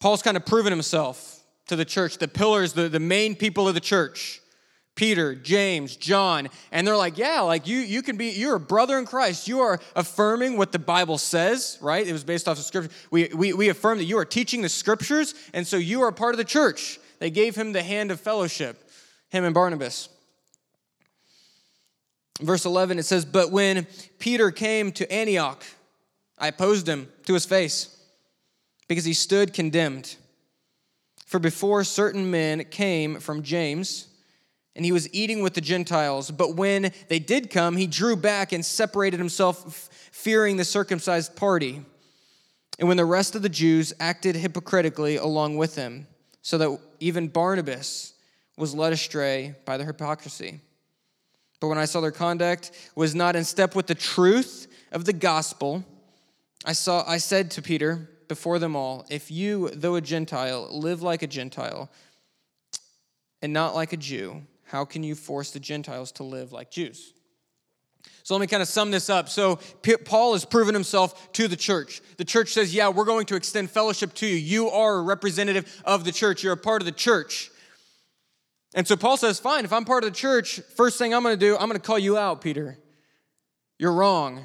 Paul's 0.00 0.22
kind 0.22 0.36
of 0.36 0.46
proven 0.46 0.72
himself 0.72 1.37
to 1.68 1.76
the 1.76 1.84
church, 1.84 2.18
the 2.18 2.28
pillars, 2.28 2.72
the, 2.72 2.88
the 2.88 3.00
main 3.00 3.34
people 3.34 3.68
of 3.68 3.74
the 3.74 3.80
church. 3.80 4.40
Peter, 4.98 5.36
James, 5.36 5.94
John, 5.94 6.48
and 6.72 6.84
they're 6.84 6.96
like, 6.96 7.16
yeah, 7.16 7.40
like 7.42 7.68
you, 7.68 7.78
you 7.78 8.02
can 8.02 8.16
be, 8.16 8.30
you're 8.30 8.56
a 8.56 8.60
brother 8.60 8.98
in 8.98 9.06
Christ. 9.06 9.46
You 9.46 9.60
are 9.60 9.78
affirming 9.94 10.56
what 10.56 10.72
the 10.72 10.80
Bible 10.80 11.18
says, 11.18 11.78
right? 11.80 12.04
It 12.04 12.12
was 12.12 12.24
based 12.24 12.48
off 12.48 12.58
of 12.58 12.64
scripture. 12.64 12.90
We, 13.12 13.28
we, 13.32 13.52
we 13.52 13.68
affirm 13.68 13.98
that 13.98 14.06
you 14.06 14.18
are 14.18 14.24
teaching 14.24 14.60
the 14.60 14.68
scriptures, 14.68 15.36
and 15.54 15.64
so 15.64 15.76
you 15.76 16.02
are 16.02 16.08
a 16.08 16.12
part 16.12 16.34
of 16.34 16.38
the 16.38 16.44
church. 16.44 16.98
They 17.20 17.30
gave 17.30 17.54
him 17.54 17.72
the 17.72 17.82
hand 17.84 18.10
of 18.10 18.18
fellowship, 18.18 18.90
him 19.28 19.44
and 19.44 19.54
Barnabas. 19.54 20.08
Verse 22.40 22.64
11, 22.64 22.98
it 22.98 23.04
says, 23.04 23.24
But 23.24 23.52
when 23.52 23.86
Peter 24.18 24.50
came 24.50 24.90
to 24.92 25.12
Antioch, 25.12 25.64
I 26.38 26.48
opposed 26.48 26.88
him 26.88 27.08
to 27.26 27.34
his 27.34 27.46
face 27.46 27.96
because 28.88 29.04
he 29.04 29.12
stood 29.12 29.52
condemned. 29.52 30.16
For 31.28 31.38
before 31.38 31.84
certain 31.84 32.30
men 32.30 32.64
came 32.64 33.20
from 33.20 33.42
James, 33.42 34.08
and 34.74 34.82
he 34.82 34.92
was 34.92 35.12
eating 35.12 35.42
with 35.42 35.52
the 35.52 35.60
Gentiles. 35.60 36.30
But 36.30 36.56
when 36.56 36.90
they 37.08 37.18
did 37.18 37.50
come, 37.50 37.76
he 37.76 37.86
drew 37.86 38.16
back 38.16 38.50
and 38.50 38.64
separated 38.64 39.18
himself, 39.18 39.90
fearing 40.10 40.56
the 40.56 40.64
circumcised 40.64 41.36
party. 41.36 41.82
And 42.78 42.88
when 42.88 42.96
the 42.96 43.04
rest 43.04 43.34
of 43.34 43.42
the 43.42 43.50
Jews 43.50 43.92
acted 44.00 44.36
hypocritically 44.36 45.16
along 45.16 45.58
with 45.58 45.76
him, 45.76 46.06
so 46.40 46.56
that 46.56 46.80
even 46.98 47.28
Barnabas 47.28 48.14
was 48.56 48.74
led 48.74 48.94
astray 48.94 49.54
by 49.66 49.76
their 49.76 49.86
hypocrisy. 49.86 50.62
But 51.60 51.68
when 51.68 51.76
I 51.76 51.84
saw 51.84 52.00
their 52.00 52.10
conduct 52.10 52.70
was 52.94 53.14
not 53.14 53.36
in 53.36 53.44
step 53.44 53.76
with 53.76 53.86
the 53.86 53.94
truth 53.94 54.66
of 54.92 55.04
the 55.04 55.12
gospel, 55.12 55.84
I 56.64 56.72
saw 56.72 57.04
I 57.06 57.18
said 57.18 57.50
to 57.50 57.60
Peter, 57.60 58.08
before 58.28 58.58
them 58.58 58.76
all, 58.76 59.06
If 59.08 59.30
you, 59.30 59.70
though 59.70 59.96
a 59.96 60.00
Gentile, 60.00 60.68
live 60.70 61.02
like 61.02 61.22
a 61.22 61.26
Gentile 61.26 61.90
and 63.42 63.52
not 63.52 63.74
like 63.74 63.92
a 63.92 63.96
Jew, 63.96 64.42
how 64.64 64.84
can 64.84 65.02
you 65.02 65.14
force 65.14 65.50
the 65.50 65.60
Gentiles 65.60 66.12
to 66.12 66.22
live 66.22 66.52
like 66.52 66.70
Jews? 66.70 67.14
So 68.22 68.34
let 68.34 68.42
me 68.42 68.46
kind 68.46 68.62
of 68.62 68.68
sum 68.68 68.90
this 68.90 69.08
up. 69.08 69.30
So 69.30 69.58
Paul 70.04 70.34
has 70.34 70.44
proven 70.44 70.74
himself 70.74 71.32
to 71.32 71.48
the 71.48 71.56
church. 71.56 72.02
The 72.18 72.24
church 72.24 72.52
says, 72.52 72.74
Yeah, 72.74 72.90
we're 72.90 73.06
going 73.06 73.26
to 73.26 73.36
extend 73.36 73.70
fellowship 73.70 74.12
to 74.14 74.26
you. 74.26 74.36
You 74.36 74.68
are 74.68 74.96
a 74.96 75.02
representative 75.02 75.80
of 75.84 76.04
the 76.04 76.12
church, 76.12 76.42
you're 76.42 76.52
a 76.52 76.56
part 76.56 76.82
of 76.82 76.86
the 76.86 76.92
church. 76.92 77.50
And 78.74 78.86
so 78.86 78.96
Paul 78.96 79.16
says, 79.16 79.40
Fine, 79.40 79.64
if 79.64 79.72
I'm 79.72 79.86
part 79.86 80.04
of 80.04 80.10
the 80.10 80.16
church, 80.16 80.60
first 80.76 80.98
thing 80.98 81.14
I'm 81.14 81.22
going 81.22 81.38
to 81.38 81.40
do, 81.40 81.54
I'm 81.54 81.68
going 81.68 81.80
to 81.80 81.86
call 81.86 81.98
you 81.98 82.18
out, 82.18 82.42
Peter. 82.42 82.76
You're 83.78 83.92
wrong. 83.92 84.44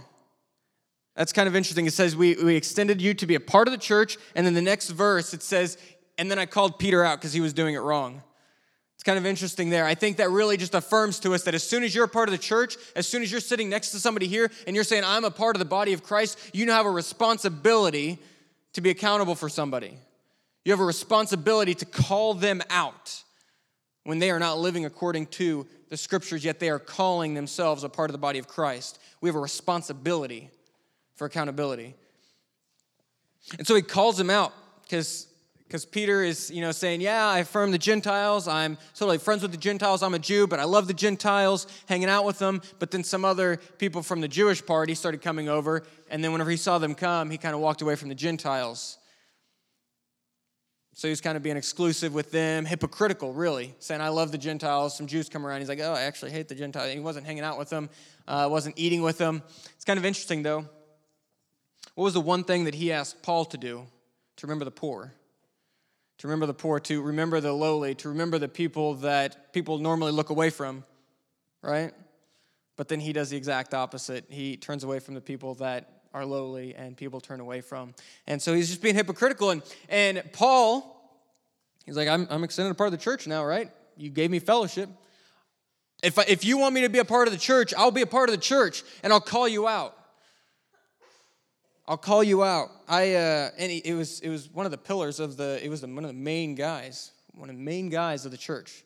That's 1.16 1.32
kind 1.34 1.48
of 1.48 1.56
interesting. 1.56 1.86
It 1.86 1.94
says, 1.94 2.16
we, 2.16 2.36
we 2.36 2.56
extended 2.56 3.02
you 3.02 3.14
to 3.14 3.28
be 3.28 3.36
a 3.36 3.40
part 3.40 3.68
of 3.68 3.72
the 3.72 3.78
church. 3.78 4.18
And 4.36 4.46
then 4.46 4.54
the 4.54 4.62
next 4.62 4.90
verse, 4.90 5.34
it 5.34 5.44
says, 5.44 5.78
And 6.18 6.30
then 6.30 6.40
I 6.40 6.46
called 6.46 6.80
Peter 6.80 7.04
out 7.04 7.20
because 7.20 7.34
he 7.34 7.42
was 7.42 7.54
doing 7.54 7.76
it 7.76 7.80
wrong. 7.80 8.24
It's 8.96 9.04
kind 9.04 9.18
of 9.18 9.26
interesting 9.26 9.70
there. 9.70 9.86
I 9.86 9.96
think 9.96 10.18
that 10.18 10.30
really 10.30 10.56
just 10.56 10.74
affirms 10.74 11.20
to 11.20 11.34
us 11.34 11.44
that 11.44 11.54
as 11.54 11.64
soon 11.64 11.84
as 11.84 11.94
you're 11.94 12.06
a 12.06 12.10
part 12.10 12.30
of 12.30 12.32
the 12.32 12.38
church, 12.38 12.78
as 12.96 13.08
soon 13.08 13.22
as 13.22 13.32
you're 13.32 13.42
sitting 13.42 13.70
next 13.70 13.92
to 13.92 14.00
somebody 14.00 14.28
here 14.28 14.50
and 14.66 14.76
you're 14.76 14.86
saying, 14.86 15.04
I'm 15.06 15.26
a 15.26 15.32
part 15.32 15.56
of 15.56 15.60
the 15.60 15.66
body 15.66 15.94
of 15.94 16.04
Christ, 16.04 16.40
you 16.54 16.66
now 16.66 16.78
have 16.78 16.86
a 16.86 16.92
responsibility 16.92 18.18
to 18.74 18.82
be 18.82 18.90
accountable 18.90 19.36
for 19.36 19.50
somebody. 19.50 19.98
You 20.64 20.72
have 20.72 20.80
a 20.80 20.86
responsibility 20.86 21.76
to 21.76 21.86
call 21.86 22.34
them 22.34 22.62
out 22.70 23.24
when 24.06 24.20
they 24.20 24.32
are 24.32 24.40
not 24.40 24.58
living 24.60 24.86
according 24.86 25.28
to 25.28 25.68
the 25.90 25.98
scriptures, 25.98 26.44
yet 26.44 26.60
they 26.60 26.70
are 26.70 26.80
calling 26.80 27.34
themselves 27.34 27.84
a 27.84 27.90
part 27.90 28.10
of 28.10 28.14
the 28.14 28.20
body 28.20 28.40
of 28.40 28.48
Christ. 28.48 29.00
We 29.22 29.30
have 29.30 29.36
a 29.36 29.40
responsibility 29.40 30.50
for 31.16 31.26
accountability. 31.26 31.96
And 33.58 33.68
so 33.68 33.76
he 33.76 33.82
calls 33.82 34.18
them 34.18 34.30
out 34.30 34.54
because 34.84 35.28
because 35.74 35.86
Peter 35.86 36.24
is, 36.24 36.52
you 36.52 36.62
know, 36.62 36.72
saying, 36.72 37.02
"Yeah, 37.02 37.26
I 37.26 37.40
affirm 37.40 37.72
the 37.72 37.80
Gentiles. 37.80 38.48
I'm 38.48 38.78
totally 38.96 39.18
friends 39.18 39.42
with 39.42 39.50
the 39.50 39.58
Gentiles. 39.58 40.04
I'm 40.04 40.14
a 40.14 40.20
Jew, 40.20 40.46
but 40.46 40.60
I 40.60 40.66
love 40.66 40.88
the 40.88 40.94
Gentiles, 40.94 41.66
hanging 41.88 42.10
out 42.10 42.26
with 42.26 42.38
them." 42.38 42.62
But 42.78 42.92
then 42.92 43.04
some 43.04 43.26
other 43.26 43.58
people 43.80 44.04
from 44.04 44.22
the 44.22 44.28
Jewish 44.28 44.64
party 44.64 44.94
started 44.94 45.24
coming 45.24 45.50
over, 45.50 45.82
and 46.12 46.24
then 46.24 46.32
whenever 46.32 46.52
he 46.52 46.58
saw 46.58 46.78
them 46.78 46.94
come, 46.94 47.32
he 47.32 47.40
kind 47.40 47.56
of 47.56 47.62
walked 47.62 47.82
away 47.82 47.96
from 47.96 48.10
the 48.10 48.16
Gentiles. 48.16 49.00
So 50.96 51.08
he 51.08 51.10
was 51.10 51.22
kind 51.22 51.36
of 51.36 51.42
being 51.42 51.58
exclusive 51.58 52.14
with 52.14 52.30
them, 52.30 52.66
hypocritical, 52.66 53.34
really, 53.34 53.74
saying, 53.80 54.00
I 54.00 54.10
love 54.10 54.32
the 54.32 54.38
Gentiles. 54.38 54.96
Some 54.96 55.08
Jews 55.08 55.28
come 55.28 55.44
around. 55.44 55.62
He's 55.62 55.70
like, 55.70 55.80
oh, 55.80 55.94
I 55.94 56.02
actually 56.02 56.30
hate 56.30 56.48
the 56.48 56.56
Gentiles. 56.56 56.94
he 56.94 57.00
wasn't 57.00 57.26
hanging 57.26 57.44
out 57.44 57.58
with 57.58 57.70
them, 57.70 57.90
uh, 58.28 58.48
wasn't 58.50 58.78
eating 58.78 59.02
with 59.02 59.18
them. 59.18 59.42
It's 59.76 59.86
kind 59.86 59.98
of 59.98 60.06
interesting, 60.06 60.44
though. 60.44 60.66
What 61.96 62.06
was 62.06 62.14
the 62.14 62.22
one 62.22 62.44
thing 62.44 62.64
that 62.66 62.76
he 62.76 62.92
asked 62.92 63.22
Paul 63.22 63.46
to 63.46 63.58
do? 63.58 63.86
To 64.38 64.48
remember 64.48 64.66
the 64.66 64.72
poor. 64.72 65.14
To 66.20 66.28
remember 66.28 66.46
the 66.46 66.54
poor, 66.54 66.80
to 66.82 67.02
remember 67.02 67.40
the 67.40 67.54
lowly, 67.54 67.96
to 67.96 68.10
remember 68.10 68.40
the 68.40 68.48
people 68.48 68.96
that 68.96 69.52
people 69.54 69.78
normally 69.78 70.12
look 70.12 70.30
away 70.30 70.50
from, 70.50 70.84
right? 71.62 71.92
But 72.76 72.88
then 72.88 73.00
he 73.00 73.14
does 73.14 73.30
the 73.30 73.38
exact 73.38 73.74
opposite. 73.74 74.26
He 74.30 74.58
turns 74.58 74.84
away 74.84 75.00
from 75.00 75.16
the 75.16 75.22
people 75.22 75.56
that 75.56 75.90
are 76.14 76.26
lowly 76.26 76.76
and 76.76 76.96
people 76.96 77.20
turn 77.20 77.40
away 77.40 77.62
from. 77.62 77.94
And 78.28 78.42
so 78.42 78.54
he's 78.54 78.70
just 78.70 78.82
being 78.82 78.96
hypocritical. 78.96 79.50
And, 79.50 79.62
and 79.90 80.24
Paul, 80.32 81.20
he's 81.86 81.98
like, 81.98 82.08
I'm, 82.08 82.28
I'm 82.30 82.44
extended 82.44 82.72
a 82.72 82.76
part 82.76 82.88
of 82.88 82.92
the 82.92 83.04
church 83.04 83.28
now, 83.28 83.44
right? 83.44 83.70
You 83.98 84.10
gave 84.10 84.32
me 84.32 84.40
fellowship. 84.40 84.90
If, 86.04 86.20
I, 86.20 86.26
if 86.28 86.44
you 86.46 86.58
want 86.58 86.74
me 86.76 86.82
to 86.82 86.90
be 86.90 87.00
a 87.00 87.06
part 87.06 87.28
of 87.28 87.34
the 87.34 87.40
church, 87.40 87.74
I'll 87.78 87.92
be 87.92 88.02
a 88.02 88.08
part 88.08 88.30
of 88.30 88.36
the 88.36 88.42
church 88.42 88.84
and 89.04 89.12
I'll 89.12 89.22
call 89.22 89.48
you 89.48 89.68
out. 89.68 89.98
I'll 91.86 91.98
call 91.98 92.24
you 92.24 92.44
out. 92.44 92.70
I 92.88 93.16
uh, 93.16 93.50
and 93.58 93.72
he, 93.72 93.80
it 93.80 93.94
was 93.94 94.22
it 94.22 94.30
was 94.30 94.50
one 94.50 94.66
of 94.66 94.72
the 94.72 94.78
pillars 94.78 95.20
of 95.20 95.36
the 95.36 95.60
it 95.64 95.70
was 95.70 95.82
the, 95.82 95.88
one 95.88 96.06
of 96.06 96.10
the 96.10 96.14
main 96.14 96.56
guys, 96.56 97.12
one 97.34 97.50
of 97.50 97.56
the 97.58 97.62
main 97.62 97.90
guys 97.90 98.24
of 98.24 98.32
the 98.32 98.38
church. 98.38 98.84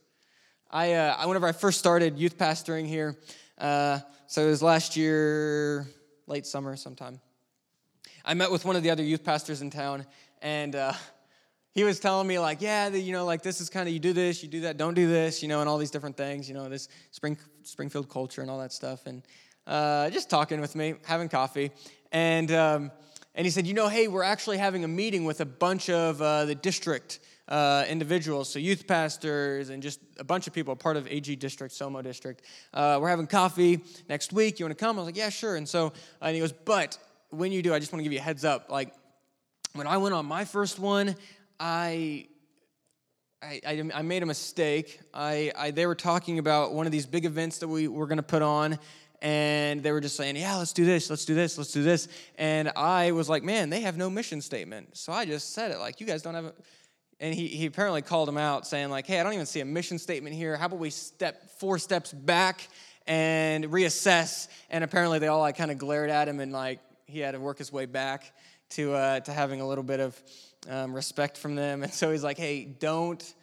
I, 0.69 0.93
uh, 0.93 1.15
I 1.17 1.25
whenever 1.27 1.47
I 1.47 1.51
first 1.51 1.79
started 1.79 2.17
youth 2.17 2.37
pastoring 2.37 2.87
here, 2.87 3.15
uh, 3.57 3.99
so 4.25 4.45
it 4.45 4.49
was 4.49 4.61
last 4.61 4.97
year, 4.97 5.87
late 6.25 6.45
summer 6.45 6.75
sometime. 6.75 7.21
I 8.25 8.33
met 8.33 8.51
with 8.51 8.65
one 8.65 8.75
of 8.75 8.83
the 8.83 8.89
other 8.89 9.03
youth 9.03 9.23
pastors 9.23 9.61
in 9.61 9.69
town, 9.69 10.05
and 10.41 10.75
uh, 10.75 10.91
he 11.71 11.83
was 11.83 11.99
telling 11.99 12.27
me 12.27 12.39
like, 12.39 12.61
yeah, 12.61 12.89
the, 12.89 12.99
you 12.99 13.13
know, 13.13 13.23
like 13.23 13.43
this 13.43 13.61
is 13.61 13.69
kind 13.69 13.87
of 13.87 13.93
you 13.93 13.99
do 13.99 14.11
this, 14.11 14.43
you 14.43 14.49
do 14.49 14.61
that, 14.61 14.75
don't 14.75 14.95
do 14.95 15.07
this, 15.07 15.41
you 15.41 15.47
know, 15.47 15.61
and 15.61 15.69
all 15.69 15.77
these 15.77 15.91
different 15.91 16.17
things, 16.17 16.49
you 16.49 16.55
know, 16.55 16.67
this 16.67 16.89
Spring 17.11 17.37
Springfield 17.63 18.09
culture 18.09 18.41
and 18.41 18.51
all 18.51 18.59
that 18.59 18.73
stuff, 18.73 19.05
and 19.05 19.23
uh, 19.67 20.09
just 20.09 20.29
talking 20.29 20.59
with 20.59 20.75
me, 20.75 20.95
having 21.05 21.29
coffee, 21.29 21.71
and 22.11 22.51
um, 22.51 22.91
and 23.35 23.45
he 23.45 23.51
said, 23.51 23.67
you 23.67 23.73
know, 23.73 23.87
hey, 23.87 24.07
we're 24.07 24.23
actually 24.23 24.57
having 24.57 24.83
a 24.83 24.87
meeting 24.87 25.23
with 25.23 25.41
a 25.41 25.45
bunch 25.45 25.89
of 25.89 26.21
uh, 26.21 26.45
the 26.45 26.55
district 26.55 27.19
uh, 27.47 27.85
individuals, 27.87 28.49
so 28.49 28.59
youth 28.59 28.87
pastors 28.87 29.69
and 29.69 29.81
just 29.81 29.99
a 30.19 30.23
bunch 30.23 30.47
of 30.47 30.53
people, 30.53 30.75
part 30.75 30.97
of 30.97 31.07
AG 31.07 31.35
District, 31.37 31.73
SOMO 31.73 32.01
District. 32.01 32.41
Uh, 32.73 32.97
we're 33.01 33.09
having 33.09 33.27
coffee 33.27 33.79
next 34.09 34.33
week. 34.33 34.59
You 34.59 34.65
want 34.65 34.77
to 34.77 34.83
come? 34.83 34.97
I 34.97 34.99
was 34.99 35.05
like, 35.05 35.17
yeah, 35.17 35.29
sure. 35.29 35.55
And 35.55 35.69
so, 35.69 35.93
and 36.21 36.35
he 36.35 36.41
goes, 36.41 36.51
but 36.51 36.97
when 37.29 37.51
you 37.51 37.61
do, 37.61 37.73
I 37.73 37.79
just 37.79 37.93
want 37.93 37.99
to 37.99 38.03
give 38.03 38.13
you 38.13 38.19
a 38.19 38.23
heads 38.23 38.43
up. 38.43 38.69
Like, 38.69 38.93
when 39.73 39.87
I 39.87 39.97
went 39.97 40.15
on 40.15 40.25
my 40.25 40.43
first 40.43 40.79
one, 40.79 41.15
I 41.59 42.27
I, 43.41 43.61
I, 43.67 43.83
I, 43.93 44.01
made 44.01 44.23
a 44.23 44.25
mistake. 44.25 44.99
I, 45.13 45.51
I, 45.55 45.69
they 45.69 45.85
were 45.85 45.93
talking 45.93 46.39
about 46.39 46.73
one 46.73 46.87
of 46.87 46.91
these 46.91 47.05
big 47.05 47.23
events 47.23 47.59
that 47.59 47.67
we 47.67 47.87
were 47.87 48.07
going 48.07 48.17
to 48.17 48.23
put 48.23 48.41
on, 48.41 48.79
and 49.21 49.81
they 49.83 49.91
were 49.91 50.01
just 50.01 50.15
saying, 50.15 50.35
Yeah, 50.35 50.57
let's 50.57 50.73
do 50.73 50.85
this, 50.85 51.09
let's 51.09 51.25
do 51.25 51.35
this, 51.35 51.57
let's 51.57 51.71
do 51.71 51.83
this. 51.83 52.07
And 52.37 52.71
I 52.75 53.11
was 53.11 53.29
like, 53.29 53.43
Man, 53.43 53.69
they 53.69 53.81
have 53.81 53.97
no 53.97 54.09
mission 54.09 54.41
statement. 54.41 54.97
So 54.97 55.11
I 55.11 55.25
just 55.25 55.53
said 55.53 55.71
it, 55.71 55.79
like, 55.79 55.99
You 55.99 56.07
guys 56.07 56.21
don't 56.21 56.35
have 56.35 56.45
a 56.45 56.53
and 57.19 57.33
he, 57.33 57.47
he 57.47 57.65
apparently 57.65 58.01
called 58.01 58.29
him 58.29 58.37
out 58.37 58.67
saying 58.67 58.89
like 58.89 59.07
hey 59.07 59.19
i 59.19 59.23
don't 59.23 59.33
even 59.33 59.45
see 59.45 59.59
a 59.59 59.65
mission 59.65 59.97
statement 59.97 60.35
here 60.35 60.55
how 60.55 60.67
about 60.67 60.79
we 60.79 60.89
step 60.89 61.49
four 61.59 61.79
steps 61.79 62.13
back 62.13 62.67
and 63.05 63.65
reassess 63.65 64.47
and 64.69 64.83
apparently 64.83 65.19
they 65.19 65.27
all 65.27 65.39
like 65.39 65.57
kind 65.57 65.71
of 65.71 65.77
glared 65.77 66.09
at 66.09 66.27
him 66.27 66.39
and 66.39 66.51
like 66.51 66.79
he 67.05 67.19
had 67.19 67.31
to 67.31 67.39
work 67.39 67.57
his 67.57 67.71
way 67.71 67.85
back 67.85 68.33
to 68.69 68.93
uh, 68.93 69.19
to 69.21 69.31
having 69.31 69.61
a 69.61 69.67
little 69.67 69.83
bit 69.83 69.99
of 69.99 70.21
um, 70.69 70.93
respect 70.93 71.37
from 71.37 71.55
them 71.55 71.83
and 71.83 71.93
so 71.93 72.11
he's 72.11 72.23
like 72.23 72.37
hey 72.37 72.65
don't 72.65 73.33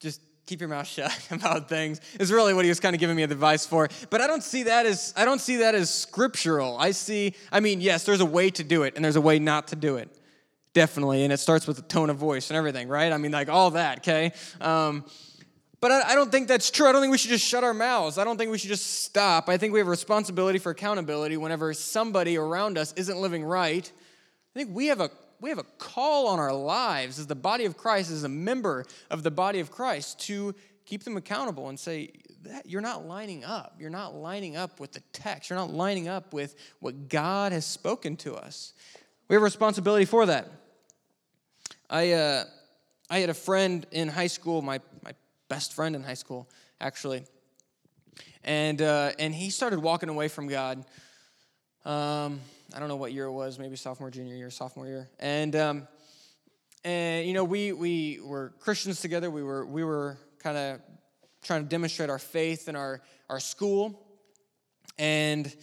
just 0.00 0.20
keep 0.46 0.60
your 0.60 0.68
mouth 0.68 0.86
shut 0.88 1.16
about 1.30 1.68
things 1.68 2.00
is 2.18 2.32
really 2.32 2.54
what 2.54 2.64
he 2.64 2.68
was 2.68 2.80
kind 2.80 2.94
of 2.94 3.00
giving 3.00 3.16
me 3.16 3.22
advice 3.22 3.64
for 3.66 3.88
but 4.10 4.20
i 4.20 4.26
don't 4.26 4.42
see 4.42 4.64
that 4.64 4.86
as 4.86 5.12
i 5.16 5.24
don't 5.24 5.40
see 5.40 5.56
that 5.56 5.74
as 5.74 5.92
scriptural 5.92 6.76
i 6.78 6.90
see 6.90 7.34
i 7.50 7.60
mean 7.60 7.80
yes 7.80 8.04
there's 8.04 8.20
a 8.20 8.26
way 8.26 8.50
to 8.50 8.64
do 8.64 8.82
it 8.82 8.94
and 8.96 9.04
there's 9.04 9.16
a 9.16 9.20
way 9.20 9.38
not 9.38 9.68
to 9.68 9.76
do 9.76 9.96
it 9.96 10.08
definitely. 10.72 11.24
And 11.24 11.32
it 11.32 11.38
starts 11.38 11.66
with 11.66 11.76
the 11.76 11.82
tone 11.82 12.10
of 12.10 12.16
voice 12.16 12.50
and 12.50 12.56
everything, 12.56 12.88
right? 12.88 13.12
I 13.12 13.18
mean, 13.18 13.32
like 13.32 13.48
all 13.48 13.70
that, 13.72 13.98
okay? 13.98 14.32
Um, 14.60 15.04
but 15.80 15.90
I, 15.90 16.12
I 16.12 16.14
don't 16.14 16.30
think 16.30 16.48
that's 16.48 16.70
true. 16.70 16.86
I 16.86 16.92
don't 16.92 17.00
think 17.00 17.10
we 17.10 17.18
should 17.18 17.30
just 17.30 17.46
shut 17.46 17.64
our 17.64 17.74
mouths. 17.74 18.18
I 18.18 18.24
don't 18.24 18.36
think 18.36 18.50
we 18.50 18.58
should 18.58 18.68
just 18.68 19.02
stop. 19.04 19.48
I 19.48 19.56
think 19.56 19.72
we 19.72 19.80
have 19.80 19.88
a 19.88 19.90
responsibility 19.90 20.58
for 20.58 20.70
accountability 20.70 21.36
whenever 21.36 21.74
somebody 21.74 22.36
around 22.36 22.78
us 22.78 22.92
isn't 22.94 23.18
living 23.18 23.44
right. 23.44 23.90
I 24.54 24.58
think 24.58 24.74
we 24.74 24.86
have 24.86 25.00
a 25.00 25.10
we 25.42 25.50
have 25.50 25.58
a 25.58 25.64
call 25.76 26.28
on 26.28 26.38
our 26.38 26.54
lives 26.54 27.18
as 27.18 27.26
the 27.26 27.34
body 27.34 27.64
of 27.64 27.76
Christ, 27.76 28.10
as 28.12 28.22
a 28.22 28.28
member 28.28 28.86
of 29.10 29.24
the 29.24 29.30
body 29.30 29.58
of 29.58 29.72
Christ, 29.72 30.20
to 30.20 30.54
keep 30.86 31.02
them 31.02 31.16
accountable 31.16 31.68
and 31.68 31.78
say, 31.78 32.12
you're 32.64 32.80
not 32.80 33.06
lining 33.06 33.44
up. 33.44 33.74
You're 33.78 33.90
not 33.90 34.14
lining 34.14 34.56
up 34.56 34.78
with 34.78 34.92
the 34.92 35.00
text. 35.12 35.50
You're 35.50 35.58
not 35.58 35.72
lining 35.72 36.06
up 36.08 36.32
with 36.32 36.54
what 36.78 37.08
God 37.08 37.50
has 37.50 37.66
spoken 37.66 38.16
to 38.18 38.34
us. 38.34 38.72
We 39.28 39.34
have 39.34 39.42
a 39.42 39.44
responsibility 39.44 40.04
for 40.04 40.26
that. 40.26 40.48
I, 41.90 42.12
uh, 42.12 42.44
I 43.10 43.18
had 43.18 43.28
a 43.28 43.34
friend 43.34 43.84
in 43.90 44.08
high 44.08 44.28
school, 44.28 44.62
my, 44.62 44.80
my 45.04 45.12
best 45.48 45.74
friend 45.74 45.96
in 45.96 46.04
high 46.04 46.14
school, 46.14 46.48
actually. 46.80 47.24
And, 48.44 48.80
uh, 48.80 49.10
and 49.18 49.34
he 49.34 49.50
started 49.50 49.80
walking 49.80 50.08
away 50.08 50.28
from 50.28 50.46
God. 50.46 50.84
Um, 51.84 52.40
I 52.74 52.78
don't 52.78 52.88
know 52.88 52.96
what 52.96 53.12
year 53.12 53.26
it 53.26 53.32
was, 53.32 53.58
maybe 53.58 53.76
sophomore, 53.76 54.10
junior 54.10 54.34
year, 54.34 54.50
sophomore 54.50 54.86
year. 54.86 55.10
And, 55.20 55.54
um, 55.56 55.88
and 56.84 57.26
you 57.26 57.34
know, 57.34 57.44
we, 57.44 57.72
we 57.72 58.20
were 58.22 58.54
Christians 58.60 59.00
together. 59.00 59.30
We 59.30 59.42
were, 59.42 59.66
we 59.66 59.84
were 59.84 60.16
kind 60.38 60.56
of 60.56 60.80
trying 61.42 61.64
to 61.64 61.68
demonstrate 61.68 62.08
our 62.08 62.18
faith 62.18 62.68
in 62.68 62.76
our, 62.76 63.02
our 63.28 63.40
school. 63.40 64.00
And 64.98 65.54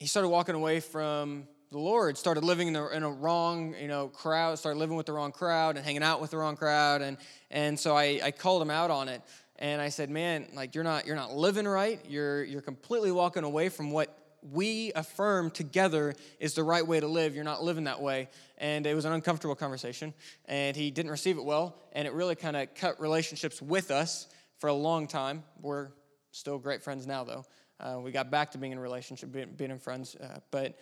he 0.00 0.06
started 0.06 0.28
walking 0.28 0.54
away 0.54 0.80
from 0.80 1.46
the 1.70 1.78
Lord 1.78 2.16
started 2.16 2.44
living 2.44 2.68
in 2.68 2.76
a, 2.76 2.86
in 2.88 3.02
a, 3.02 3.10
wrong, 3.10 3.74
you 3.80 3.88
know, 3.88 4.06
crowd, 4.06 4.60
started 4.60 4.78
living 4.78 4.96
with 4.96 5.06
the 5.06 5.12
wrong 5.12 5.32
crowd 5.32 5.76
and 5.76 5.84
hanging 5.84 6.04
out 6.04 6.20
with 6.20 6.30
the 6.30 6.36
wrong 6.36 6.54
crowd. 6.54 7.02
And, 7.02 7.16
and 7.50 7.78
so 7.78 7.96
I, 7.96 8.20
I 8.22 8.30
called 8.30 8.62
him 8.62 8.70
out 8.70 8.92
on 8.92 9.08
it. 9.08 9.22
And 9.58 9.82
I 9.82 9.88
said, 9.88 10.08
man, 10.08 10.46
like 10.54 10.76
you're 10.76 10.84
not, 10.84 11.04
you're 11.04 11.16
not 11.16 11.34
living 11.34 11.66
right. 11.66 12.00
You're, 12.08 12.44
you're 12.44 12.62
completely 12.62 13.10
walking 13.10 13.42
away 13.42 13.70
from 13.70 13.90
what 13.90 14.16
we 14.52 14.92
affirm 14.94 15.50
together 15.50 16.14
is 16.38 16.54
the 16.54 16.62
right 16.62 16.86
way 16.86 17.00
to 17.00 17.06
live. 17.06 17.34
You're 17.34 17.44
not 17.44 17.62
living 17.62 17.84
that 17.84 18.00
way. 18.00 18.28
And 18.58 18.86
it 18.86 18.94
was 18.94 19.04
an 19.04 19.12
uncomfortable 19.12 19.54
conversation. 19.54 20.12
And 20.44 20.76
he 20.76 20.90
didn't 20.90 21.10
receive 21.10 21.38
it 21.38 21.44
well. 21.44 21.76
And 21.92 22.06
it 22.06 22.12
really 22.12 22.34
kind 22.34 22.56
of 22.56 22.74
cut 22.74 23.00
relationships 23.00 23.62
with 23.62 23.90
us 23.90 24.28
for 24.58 24.68
a 24.68 24.74
long 24.74 25.06
time. 25.06 25.44
We're 25.60 25.88
still 26.32 26.58
great 26.58 26.82
friends 26.82 27.06
now, 27.06 27.24
though. 27.24 27.44
Uh, 27.80 28.00
we 28.00 28.12
got 28.12 28.30
back 28.30 28.52
to 28.52 28.58
being 28.58 28.72
in 28.72 28.78
a 28.78 28.80
relationship, 28.80 29.32
being, 29.32 29.50
being 29.56 29.70
in 29.70 29.78
friends. 29.78 30.14
Uh, 30.14 30.38
but 30.50 30.78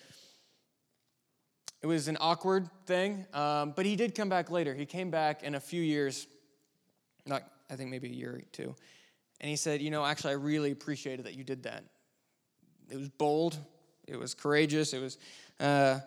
it 1.83 1.87
was 1.87 2.07
an 2.07 2.17
awkward 2.21 2.69
thing, 2.87 3.27
um, 3.35 3.73
but 3.75 3.85
he 3.85 3.97
did 3.97 4.15
come 4.15 4.29
back 4.29 4.51
later. 4.51 4.73
He 4.73 4.87
came 4.87 5.11
back 5.11 5.43
in 5.43 5.57
a 5.57 5.61
few 5.61 5.83
years, 5.83 6.29
not 7.27 7.43
I 7.69 7.75
think 7.75 7.91
maybe 7.91 8.09
a 8.09 8.13
year 8.13 8.37
or 8.37 8.41
two, 8.53 8.77
and 9.41 9.51
he 9.51 9.57
said, 9.57 9.83
"You 9.83 9.91
know, 9.91 10.05
actually, 10.05 10.31
I 10.31 10.37
really 10.37 10.71
appreciated 10.71 11.27
that 11.27 11.35
you 11.35 11.43
did 11.43 11.65
that. 11.65 11.83
It 12.93 12.99
was 12.99 13.09
bold, 13.09 13.59
it 14.07 14.19
was 14.19 14.35
courageous, 14.35 14.93
it 14.93 15.01
was." 15.01 15.19
Uh, 15.59 16.01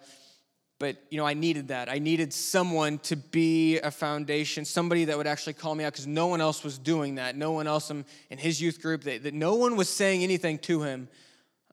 but 0.77 0.97
you 1.09 1.17
know 1.17 1.25
i 1.25 1.33
needed 1.33 1.69
that 1.69 1.89
i 1.89 1.99
needed 1.99 2.33
someone 2.33 2.97
to 2.97 3.15
be 3.15 3.79
a 3.79 3.89
foundation 3.89 4.65
somebody 4.65 5.05
that 5.05 5.15
would 5.15 5.25
actually 5.25 5.53
call 5.53 5.73
me 5.73 5.85
out 5.85 5.93
because 5.93 6.05
no 6.05 6.27
one 6.27 6.41
else 6.41 6.65
was 6.65 6.77
doing 6.77 7.15
that 7.15 7.37
no 7.37 7.53
one 7.53 7.65
else 7.65 7.89
in, 7.91 8.03
in 8.29 8.37
his 8.37 8.61
youth 8.61 8.81
group 8.81 9.01
that, 9.03 9.23
that 9.23 9.33
no 9.33 9.55
one 9.55 9.77
was 9.77 9.87
saying 9.87 10.21
anything 10.21 10.57
to 10.57 10.81
him 10.81 11.07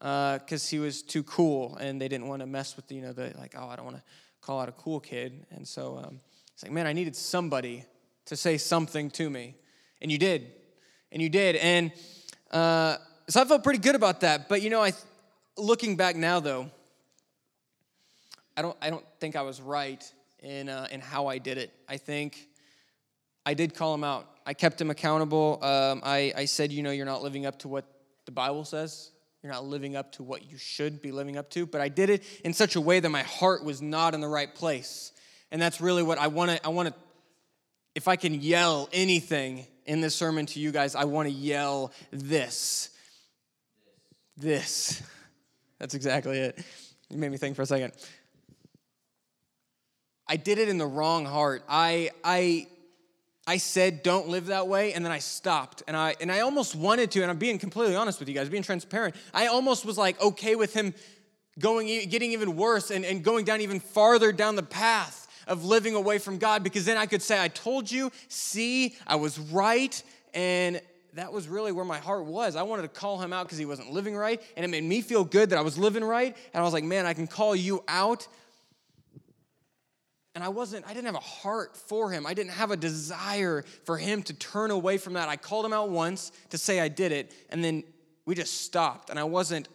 because 0.02 0.66
uh, 0.66 0.68
he 0.68 0.80
was 0.80 1.00
too 1.00 1.22
cool 1.22 1.76
and 1.76 2.00
they 2.00 2.08
didn't 2.08 2.26
want 2.26 2.40
to 2.40 2.46
mess 2.46 2.74
with, 2.74 2.90
you 2.90 3.00
know, 3.00 3.12
the 3.12 3.32
like, 3.38 3.54
oh, 3.56 3.68
I 3.68 3.76
don't 3.76 3.84
want 3.84 3.98
to 3.98 4.02
call 4.40 4.58
out 4.58 4.68
a 4.68 4.72
cool 4.72 4.98
kid. 4.98 5.46
And 5.52 5.66
so 5.66 6.02
um, 6.04 6.18
it's 6.52 6.64
like, 6.64 6.72
man, 6.72 6.88
I 6.88 6.92
needed 6.92 7.14
somebody 7.14 7.84
to 8.26 8.36
say 8.36 8.58
something 8.58 9.10
to 9.10 9.30
me. 9.30 9.54
And 10.00 10.10
you 10.10 10.18
did. 10.18 10.50
And 11.12 11.22
you 11.22 11.28
did. 11.28 11.54
And 11.54 11.92
uh, 12.50 12.96
so 13.28 13.40
I 13.40 13.44
felt 13.44 13.64
pretty 13.64 13.78
good 13.78 13.94
about 13.94 14.20
that. 14.20 14.48
But, 14.48 14.62
you 14.62 14.70
know, 14.70 14.82
I, 14.82 14.92
looking 15.56 15.96
back 15.96 16.16
now, 16.16 16.40
though, 16.40 16.70
I 18.56 18.62
don't, 18.62 18.76
I 18.82 18.90
don't 18.90 19.04
think 19.20 19.36
I 19.36 19.42
was 19.42 19.60
right 19.60 20.02
in, 20.40 20.68
uh, 20.68 20.88
in 20.90 21.00
how 21.00 21.26
I 21.26 21.38
did 21.38 21.58
it. 21.58 21.72
I 21.88 21.96
think 21.96 22.48
I 23.46 23.54
did 23.54 23.74
call 23.74 23.94
him 23.94 24.04
out. 24.04 24.28
I 24.44 24.54
kept 24.54 24.80
him 24.80 24.90
accountable. 24.90 25.58
Um, 25.62 26.02
I, 26.04 26.32
I 26.36 26.44
said, 26.44 26.72
you 26.72 26.82
know, 26.82 26.90
you're 26.90 27.06
not 27.06 27.22
living 27.22 27.46
up 27.46 27.60
to 27.60 27.68
what 27.68 27.84
the 28.24 28.32
Bible 28.32 28.64
says. 28.64 29.10
You're 29.42 29.52
not 29.52 29.64
living 29.64 29.96
up 29.96 30.12
to 30.12 30.22
what 30.22 30.50
you 30.50 30.58
should 30.58 31.02
be 31.02 31.12
living 31.12 31.36
up 31.36 31.50
to. 31.50 31.66
But 31.66 31.80
I 31.80 31.88
did 31.88 32.10
it 32.10 32.22
in 32.44 32.52
such 32.52 32.76
a 32.76 32.80
way 32.80 33.00
that 33.00 33.08
my 33.08 33.22
heart 33.22 33.64
was 33.64 33.82
not 33.82 34.14
in 34.14 34.20
the 34.20 34.28
right 34.28 34.52
place. 34.54 35.12
And 35.50 35.60
that's 35.60 35.80
really 35.80 36.02
what 36.02 36.18
I 36.18 36.28
want 36.28 36.50
to, 36.50 36.64
I 36.64 36.70
want 36.70 36.88
to, 36.88 36.94
if 37.94 38.08
I 38.08 38.16
can 38.16 38.40
yell 38.40 38.88
anything 38.92 39.66
in 39.84 40.00
this 40.00 40.14
sermon 40.14 40.46
to 40.46 40.60
you 40.60 40.72
guys, 40.72 40.94
I 40.94 41.04
want 41.04 41.28
to 41.28 41.34
yell 41.34 41.92
this. 42.10 42.90
This. 44.42 45.00
That's 45.78 45.94
exactly 45.94 46.36
it. 46.36 46.58
You 47.08 47.16
made 47.16 47.30
me 47.30 47.36
think 47.36 47.54
for 47.54 47.62
a 47.62 47.66
second. 47.66 47.92
I 50.26 50.34
did 50.34 50.58
it 50.58 50.68
in 50.68 50.78
the 50.78 50.86
wrong 50.86 51.24
heart. 51.24 51.62
I, 51.68 52.10
I, 52.24 52.66
I 53.46 53.58
said 53.58 54.02
don't 54.02 54.28
live 54.28 54.46
that 54.46 54.66
way 54.66 54.94
and 54.94 55.04
then 55.04 55.12
I 55.12 55.20
stopped 55.20 55.84
and 55.86 55.96
I 55.96 56.16
and 56.20 56.30
I 56.30 56.40
almost 56.40 56.74
wanted 56.74 57.12
to 57.12 57.22
and 57.22 57.30
I'm 57.30 57.38
being 57.38 57.58
completely 57.58 57.94
honest 57.94 58.18
with 58.18 58.28
you 58.28 58.34
guys 58.34 58.48
being 58.48 58.62
transparent 58.62 59.16
I 59.34 59.48
almost 59.48 59.84
was 59.84 59.98
like 59.98 60.20
okay 60.20 60.54
with 60.54 60.72
him 60.72 60.94
going 61.58 61.88
getting 62.08 62.32
even 62.32 62.54
worse 62.54 62.92
and, 62.92 63.04
and 63.04 63.24
going 63.24 63.44
down 63.44 63.60
even 63.60 63.80
farther 63.80 64.30
down 64.30 64.54
the 64.54 64.62
path 64.62 65.26
of 65.48 65.64
living 65.64 65.96
away 65.96 66.18
from 66.18 66.38
God 66.38 66.62
because 66.62 66.84
then 66.84 66.96
I 66.96 67.06
could 67.06 67.20
say 67.20 67.42
I 67.42 67.48
told 67.48 67.90
you 67.90 68.12
see 68.28 68.94
I 69.08 69.16
was 69.16 69.40
right 69.40 70.00
and 70.34 70.80
that 71.14 71.32
was 71.32 71.48
really 71.48 71.72
where 71.72 71.84
my 71.84 71.98
heart 71.98 72.24
was. 72.24 72.56
I 72.56 72.62
wanted 72.62 72.82
to 72.82 72.88
call 72.88 73.20
him 73.20 73.32
out 73.32 73.46
because 73.46 73.58
he 73.58 73.66
wasn't 73.66 73.92
living 73.92 74.16
right, 74.16 74.40
and 74.56 74.64
it 74.64 74.68
made 74.68 74.84
me 74.84 75.00
feel 75.00 75.24
good 75.24 75.50
that 75.50 75.58
I 75.58 75.62
was 75.62 75.76
living 75.78 76.04
right. 76.04 76.36
And 76.54 76.60
I 76.60 76.64
was 76.64 76.72
like, 76.72 76.84
man, 76.84 77.06
I 77.06 77.14
can 77.14 77.26
call 77.26 77.54
you 77.54 77.84
out 77.88 78.26
and 80.34 80.42
I 80.42 80.48
wasn't, 80.48 80.86
I 80.86 80.94
didn't 80.94 81.06
have 81.06 81.14
a 81.14 81.20
heart 81.20 81.76
for 81.76 82.10
him. 82.10 82.26
I 82.26 82.32
didn't 82.32 82.52
have 82.52 82.70
a 82.70 82.76
desire 82.76 83.64
for 83.84 83.98
him 83.98 84.22
to 84.24 84.34
turn 84.34 84.70
away 84.70 84.96
from 84.96 85.12
that. 85.14 85.28
I 85.28 85.36
called 85.36 85.66
him 85.66 85.72
out 85.72 85.90
once 85.90 86.32
to 86.50 86.58
say 86.58 86.80
I 86.80 86.88
did 86.88 87.12
it, 87.12 87.34
and 87.50 87.62
then 87.62 87.84
we 88.24 88.34
just 88.34 88.62
stopped. 88.62 89.10
And 89.10 89.18
I 89.18 89.24
wasn't 89.24 89.68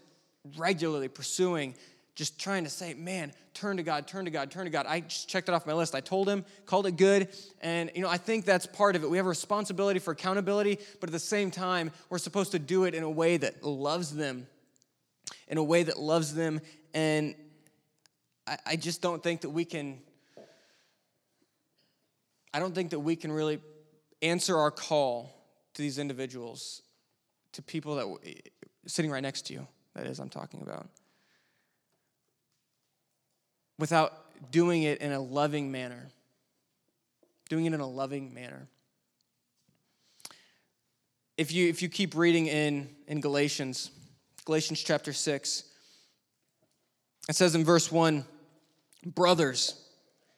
regularly 0.57 1.09
pursuing 1.09 1.75
just 2.17 2.39
trying 2.39 2.63
to 2.63 2.69
say, 2.69 2.95
man, 2.95 3.31
turn 3.53 3.77
to 3.77 3.83
God, 3.83 4.07
turn 4.07 4.25
to 4.25 4.31
God, 4.31 4.49
turn 4.49 4.65
to 4.65 4.71
God. 4.71 4.87
I 4.87 5.01
just 5.01 5.29
checked 5.29 5.49
it 5.49 5.53
off 5.53 5.67
my 5.67 5.73
list. 5.73 5.93
I 5.93 5.99
told 5.99 6.27
him, 6.27 6.43
called 6.65 6.87
it 6.87 6.97
good. 6.97 7.29
And, 7.61 7.91
you 7.93 8.01
know, 8.01 8.09
I 8.09 8.17
think 8.17 8.43
that's 8.43 8.65
part 8.65 8.95
of 8.95 9.03
it. 9.03 9.09
We 9.09 9.17
have 9.17 9.27
a 9.27 9.29
responsibility 9.29 9.99
for 9.99 10.13
accountability, 10.13 10.79
but 10.99 11.09
at 11.09 11.13
the 11.13 11.19
same 11.19 11.51
time, 11.51 11.91
we're 12.09 12.17
supposed 12.17 12.53
to 12.53 12.59
do 12.59 12.85
it 12.85 12.95
in 12.95 13.03
a 13.03 13.09
way 13.09 13.37
that 13.37 13.63
loves 13.63 14.15
them, 14.15 14.47
in 15.47 15.59
a 15.59 15.63
way 15.63 15.83
that 15.83 15.99
loves 15.99 16.33
them. 16.33 16.59
And 16.95 17.35
I, 18.47 18.57
I 18.65 18.75
just 18.77 19.03
don't 19.03 19.21
think 19.21 19.41
that 19.41 19.51
we 19.51 19.63
can, 19.63 19.99
I 22.51 22.57
don't 22.57 22.73
think 22.73 22.89
that 22.89 22.99
we 22.99 23.15
can 23.15 23.31
really 23.31 23.59
answer 24.23 24.57
our 24.57 24.71
call 24.71 25.35
to 25.75 25.83
these 25.83 25.99
individuals, 25.99 26.81
to 27.51 27.61
people 27.61 27.95
that 27.97 28.33
sitting 28.87 29.11
right 29.11 29.21
next 29.21 29.45
to 29.47 29.53
you, 29.53 29.67
that 29.93 30.07
is, 30.07 30.19
I'm 30.19 30.29
talking 30.29 30.63
about 30.63 30.89
without 33.79 34.51
doing 34.51 34.83
it 34.83 34.99
in 34.99 35.11
a 35.11 35.19
loving 35.19 35.71
manner. 35.71 36.09
Doing 37.49 37.65
it 37.65 37.73
in 37.73 37.79
a 37.79 37.87
loving 37.87 38.33
manner. 38.33 38.67
If 41.37 41.51
you, 41.51 41.69
if 41.69 41.81
you 41.81 41.89
keep 41.89 42.15
reading 42.15 42.47
in, 42.47 42.89
in 43.07 43.21
Galatians, 43.21 43.91
Galatians 44.45 44.81
chapter 44.81 45.13
6, 45.13 45.63
it 47.29 47.35
says 47.35 47.53
in 47.55 47.63
verse 47.63 47.91
1, 47.91 48.25
brothers, 49.05 49.79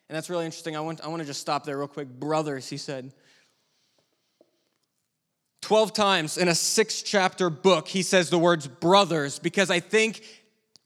and 0.09 0.15
that's 0.15 0.29
really 0.29 0.45
interesting. 0.45 0.75
I 0.75 0.79
want, 0.79 1.01
I 1.01 1.07
want 1.07 1.21
to 1.21 1.25
just 1.25 1.39
stop 1.39 1.63
there 1.63 1.77
real 1.77 1.87
quick. 1.87 2.07
Brothers, 2.07 2.67
he 2.67 2.77
said. 2.77 3.13
12 5.61 5.93
times 5.93 6.37
in 6.37 6.47
a 6.47 6.55
six 6.55 7.03
chapter 7.03 7.49
book, 7.51 7.87
he 7.87 8.01
says 8.01 8.31
the 8.31 8.39
words 8.39 8.67
brothers 8.67 9.37
because 9.37 9.69
I 9.69 9.79
think 9.79 10.23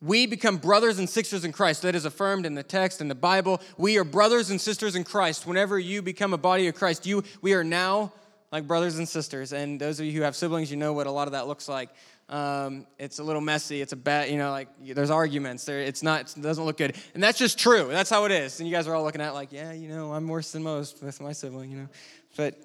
we 0.04 0.26
become 0.26 0.58
brothers 0.58 1.00
and 1.00 1.10
sisters 1.10 1.46
in 1.46 1.54
Christ. 1.54 1.82
That 1.84 1.96
is 1.96 2.06
affirmed 2.06 2.46
in 2.46 2.56
the 2.56 2.64
text 2.64 3.00
in 3.00 3.08
the 3.08 3.16
Bible. 3.16 3.62
We 3.78 3.98
are 3.98 4.04
brothers 4.04 4.50
and 4.50 4.60
sisters 4.60 4.96
in 4.96 5.06
Christ. 5.06 5.48
Whenever 5.48 5.80
you 5.80 6.02
become 6.02 6.34
a 6.34 6.38
body 6.38 6.68
of 6.68 6.76
Christ, 6.76 7.06
you 7.06 7.24
we 7.42 7.54
are 7.54 7.64
now 7.64 8.12
like 8.52 8.68
brothers 8.68 8.98
and 8.98 9.08
sisters. 9.08 9.54
And 9.54 9.80
those 9.80 10.00
of 10.00 10.06
you 10.06 10.12
who 10.12 10.22
have 10.22 10.36
siblings, 10.36 10.70
you 10.70 10.78
know 10.78 10.92
what 10.92 11.08
a 11.08 11.12
lot 11.12 11.28
of 11.28 11.32
that 11.32 11.48
looks 11.48 11.70
like. 11.70 11.90
Um, 12.28 12.86
it's 13.00 13.20
a 13.20 13.24
little 13.24 13.42
messy. 13.42 13.82
It's 13.82 13.94
a 13.94 13.98
bad, 13.98 14.30
you 14.30 14.38
know, 14.38 14.52
like 14.52 14.68
there's 14.82 15.10
arguments. 15.10 15.66
There, 15.66 15.80
it's 15.80 16.04
not. 16.04 16.36
It 16.36 16.42
doesn't 16.42 16.64
look 16.64 16.78
good. 16.78 16.96
And 17.14 17.24
that's 17.24 17.38
just 17.38 17.58
true. 17.58 17.88
That's 17.90 18.10
how 18.10 18.26
it 18.26 18.32
is. 18.32 18.60
And 18.60 18.68
you 18.68 18.76
guys 18.76 18.88
are 18.88 18.96
all 18.96 19.04
looking 19.04 19.22
at 19.22 19.34
like, 19.34 19.54
yeah, 19.54 19.72
you 19.72 19.88
know, 19.88 20.14
I'm 20.14 20.28
worse 20.28 20.52
than 20.52 20.64
most 20.64 21.02
with 21.02 21.22
my 21.22 21.32
sibling, 21.32 21.72
you 21.72 21.78
know, 21.78 21.88
but. 22.36 22.60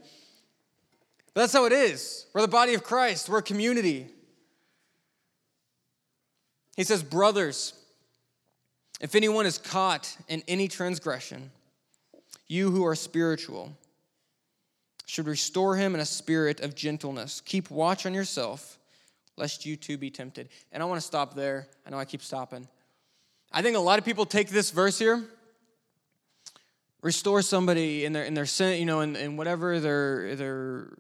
But 1.35 1.43
that's 1.43 1.53
how 1.53 1.67
it 1.67 1.73
is. 1.73 2.27
We're 2.33 2.41
the 2.41 2.49
body 2.49 2.75
of 2.75 2.83
Christ. 2.83 3.29
We're 3.29 3.39
a 3.39 3.43
community. 3.43 4.09
He 6.79 6.85
says, 6.85 7.03
Brothers, 7.03 7.73
if 9.01 9.17
anyone 9.17 9.47
is 9.47 9.59
caught 9.59 10.17
in 10.29 10.45
any 10.47 10.69
transgression, 10.69 11.51
you 12.47 12.71
who 12.71 12.87
are 12.87 12.95
spiritual 12.95 13.73
should 15.05 15.27
restore 15.27 15.75
him 15.75 15.97
in 15.97 16.01
a 16.01 16.07
spirit 16.07 16.61
of 16.61 16.77
gentleness. 16.77 17.41
Keep 17.41 17.73
watch 17.73 18.07
on 18.07 18.15
yourself, 18.15 18.79
lest 19.37 19.67
you 19.67 19.75
too 19.75 19.99
be 19.99 20.09
tempted. 20.09 20.51
And 20.71 20.81
I 20.81 20.87
want 20.87 21.01
to 21.01 21.07
stop 21.07 21.35
there. 21.35 21.67
I 21.85 21.91
know 21.91 21.99
I 21.99 22.05
keep 22.05 22.23
stopping. 22.23 22.69
I 23.51 23.61
think 23.61 23.77
a 23.77 23.81
lot 23.81 23.99
of 23.99 24.05
people 24.05 24.25
take 24.25 24.49
this 24.49 24.71
verse 24.71 25.01
here, 25.01 25.25
restore 27.03 27.43
somebody 27.43 28.05
in 28.05 28.13
their 28.13 28.23
in 28.23 28.35
their 28.35 28.47
sin, 28.47 28.79
you 28.79 28.87
know, 28.87 29.01
in, 29.01 29.17
in 29.17 29.37
whatever 29.37 29.81
their 29.81 30.37
their 30.37 30.97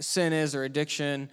sin 0.00 0.32
is 0.32 0.56
or 0.56 0.64
addiction, 0.64 1.30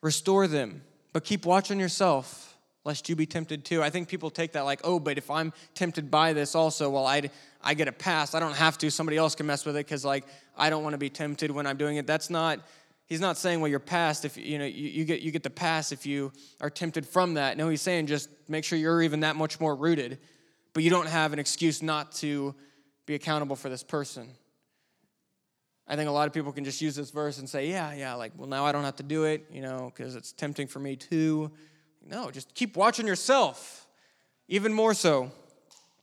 restore 0.00 0.46
them. 0.46 0.80
But 1.12 1.24
keep 1.24 1.44
watching 1.44 1.80
yourself, 1.80 2.56
lest 2.84 3.08
you 3.08 3.16
be 3.16 3.26
tempted 3.26 3.64
too. 3.64 3.82
I 3.82 3.90
think 3.90 4.08
people 4.08 4.30
take 4.30 4.52
that 4.52 4.62
like, 4.62 4.80
oh, 4.84 5.00
but 5.00 5.18
if 5.18 5.30
I'm 5.30 5.52
tempted 5.74 6.10
by 6.10 6.32
this 6.32 6.54
also, 6.54 6.90
well, 6.90 7.06
I 7.06 7.30
I 7.62 7.74
get 7.74 7.88
a 7.88 7.92
pass. 7.92 8.34
I 8.34 8.40
don't 8.40 8.56
have 8.56 8.78
to. 8.78 8.90
Somebody 8.90 9.16
else 9.16 9.34
can 9.34 9.46
mess 9.46 9.64
with 9.64 9.76
it 9.76 9.86
because 9.86 10.04
like 10.04 10.24
I 10.56 10.70
don't 10.70 10.82
want 10.82 10.94
to 10.94 10.98
be 10.98 11.10
tempted 11.10 11.50
when 11.50 11.66
I'm 11.66 11.76
doing 11.76 11.96
it. 11.96 12.06
That's 12.06 12.30
not. 12.30 12.60
He's 13.06 13.20
not 13.20 13.36
saying, 13.36 13.60
well, 13.60 13.68
you're 13.68 13.80
passed 13.80 14.24
if 14.24 14.36
you 14.36 14.58
know 14.58 14.64
you, 14.64 14.88
you 14.88 15.04
get 15.04 15.20
you 15.20 15.30
get 15.32 15.42
the 15.42 15.50
pass 15.50 15.92
if 15.92 16.06
you 16.06 16.32
are 16.60 16.70
tempted 16.70 17.06
from 17.06 17.34
that. 17.34 17.56
No, 17.56 17.68
he's 17.68 17.82
saying 17.82 18.06
just 18.06 18.30
make 18.48 18.64
sure 18.64 18.78
you're 18.78 19.02
even 19.02 19.20
that 19.20 19.36
much 19.36 19.58
more 19.60 19.74
rooted, 19.74 20.18
but 20.72 20.84
you 20.84 20.90
don't 20.90 21.08
have 21.08 21.32
an 21.32 21.38
excuse 21.38 21.82
not 21.82 22.12
to 22.12 22.54
be 23.06 23.14
accountable 23.14 23.56
for 23.56 23.68
this 23.68 23.82
person. 23.82 24.28
I 25.90 25.96
think 25.96 26.08
a 26.08 26.12
lot 26.12 26.28
of 26.28 26.32
people 26.32 26.52
can 26.52 26.64
just 26.64 26.80
use 26.80 26.94
this 26.94 27.10
verse 27.10 27.38
and 27.38 27.48
say, 27.48 27.68
yeah, 27.68 27.92
yeah, 27.92 28.14
like, 28.14 28.30
well, 28.36 28.46
now 28.46 28.64
I 28.64 28.70
don't 28.70 28.84
have 28.84 28.94
to 28.96 29.02
do 29.02 29.24
it, 29.24 29.44
you 29.52 29.60
know, 29.60 29.90
because 29.92 30.14
it's 30.14 30.30
tempting 30.30 30.68
for 30.68 30.78
me 30.78 30.94
too. 30.94 31.50
No, 32.06 32.30
just 32.30 32.54
keep 32.54 32.76
watching 32.76 33.08
yourself, 33.08 33.88
even 34.46 34.72
more 34.72 34.94
so. 34.94 35.32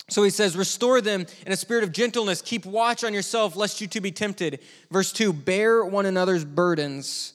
So 0.10 0.24
he 0.24 0.30
says, 0.30 0.58
Restore 0.58 1.00
them 1.00 1.26
in 1.46 1.54
a 1.54 1.56
spirit 1.56 1.86
of 1.86 1.94
gentleness. 1.94 2.42
Keep 2.42 2.66
watch 2.66 3.06
on 3.06 3.14
yourself, 3.14 3.56
lest 3.56 3.80
you 3.80 3.88
too 3.88 4.02
be 4.02 4.12
tempted. 4.12 4.60
Verse 4.92 5.14
2 5.14 5.32
Bear 5.32 5.86
one 5.86 6.06
another's 6.06 6.44
burdens, 6.44 7.34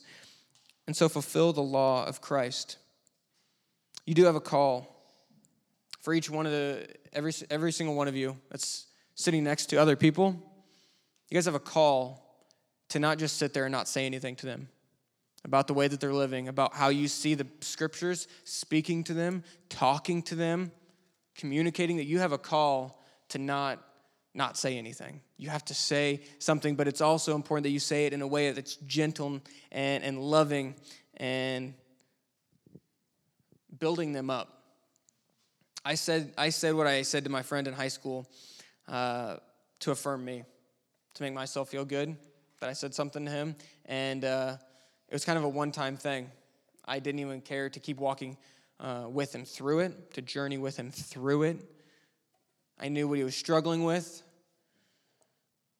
and 0.85 0.95
so 0.95 1.09
fulfill 1.09 1.53
the 1.53 1.61
law 1.61 2.05
of 2.05 2.21
Christ. 2.21 2.77
You 4.05 4.13
do 4.13 4.25
have 4.25 4.35
a 4.35 4.41
call 4.41 4.95
for 6.01 6.13
each 6.13 6.29
one 6.29 6.45
of 6.45 6.51
the, 6.51 6.87
every, 7.13 7.31
every 7.49 7.71
single 7.71 7.95
one 7.95 8.07
of 8.07 8.15
you 8.15 8.37
that's 8.51 8.85
sitting 9.15 9.43
next 9.43 9.67
to 9.67 9.77
other 9.77 9.95
people. 9.95 10.39
You 11.29 11.35
guys 11.35 11.45
have 11.45 11.55
a 11.55 11.59
call 11.59 12.22
to 12.93 12.99
not 12.99 13.17
just 13.17 13.37
sit 13.37 13.55
there 13.55 13.65
and 13.65 13.71
not 13.71 13.87
say 13.87 14.05
anything 14.05 14.35
to 14.35 14.45
them 14.45 14.67
about 15.45 15.65
the 15.65 15.73
way 15.73 15.87
that 15.87 15.99
they're 15.99 16.13
living, 16.13 16.47
about 16.47 16.75
how 16.75 16.89
you 16.89 17.07
see 17.07 17.33
the 17.33 17.47
scriptures 17.59 18.27
speaking 18.43 19.03
to 19.03 19.15
them, 19.15 19.43
talking 19.67 20.21
to 20.21 20.35
them, 20.35 20.71
communicating 21.35 21.97
that 21.97 22.03
you 22.03 22.19
have 22.19 22.33
a 22.33 22.37
call 22.37 23.01
to 23.29 23.39
not 23.39 23.83
not 24.35 24.57
say 24.57 24.77
anything. 24.77 25.21
You 25.37 25.49
have 25.49 25.65
to 25.65 25.73
say 25.73 26.21
something, 26.37 26.75
but 26.75 26.87
it's 26.87 27.01
also 27.01 27.35
important 27.35 27.63
that 27.63 27.71
you 27.71 27.79
say 27.79 28.05
it 28.05 28.13
in 28.13 28.21
a 28.21 28.27
way 28.27 28.51
that's 28.51 28.75
gentle 28.75 29.41
and, 29.71 30.03
and 30.03 30.19
loving 30.19 30.75
and 31.17 31.73
building 33.79 34.13
them 34.13 34.29
up. 34.29 34.63
I 35.83 35.95
said, 35.95 36.33
I 36.37 36.49
said 36.49 36.75
what 36.75 36.85
I 36.85 37.01
said 37.01 37.23
to 37.23 37.31
my 37.31 37.41
friend 37.41 37.67
in 37.67 37.73
high 37.73 37.89
school 37.89 38.27
uh, 38.87 39.37
to 39.79 39.91
affirm 39.91 40.25
me, 40.25 40.43
to 41.15 41.23
make 41.23 41.33
myself 41.33 41.69
feel 41.69 41.85
good 41.85 42.17
that 42.63 42.69
I 42.69 42.73
said 42.73 42.95
something 42.95 43.25
to 43.25 43.31
him, 43.31 43.57
and 43.87 44.23
uh, 44.23 44.55
it 45.09 45.13
was 45.13 45.25
kind 45.25 45.37
of 45.37 45.43
a 45.43 45.49
one 45.49 45.73
time 45.73 45.97
thing. 45.97 46.31
I 46.85 46.99
didn't 46.99 47.19
even 47.19 47.41
care 47.41 47.69
to 47.69 47.77
keep 47.77 47.97
walking 47.97 48.37
uh, 48.79 49.07
with 49.09 49.35
him 49.35 49.43
through 49.43 49.79
it, 49.79 50.13
to 50.13 50.21
journey 50.21 50.57
with 50.57 50.77
him 50.77 50.89
through 50.89 51.43
it. 51.43 51.57
I 52.79 52.87
knew 52.87 53.09
what 53.09 53.17
he 53.17 53.25
was 53.25 53.35
struggling 53.35 53.83
with. 53.83 54.23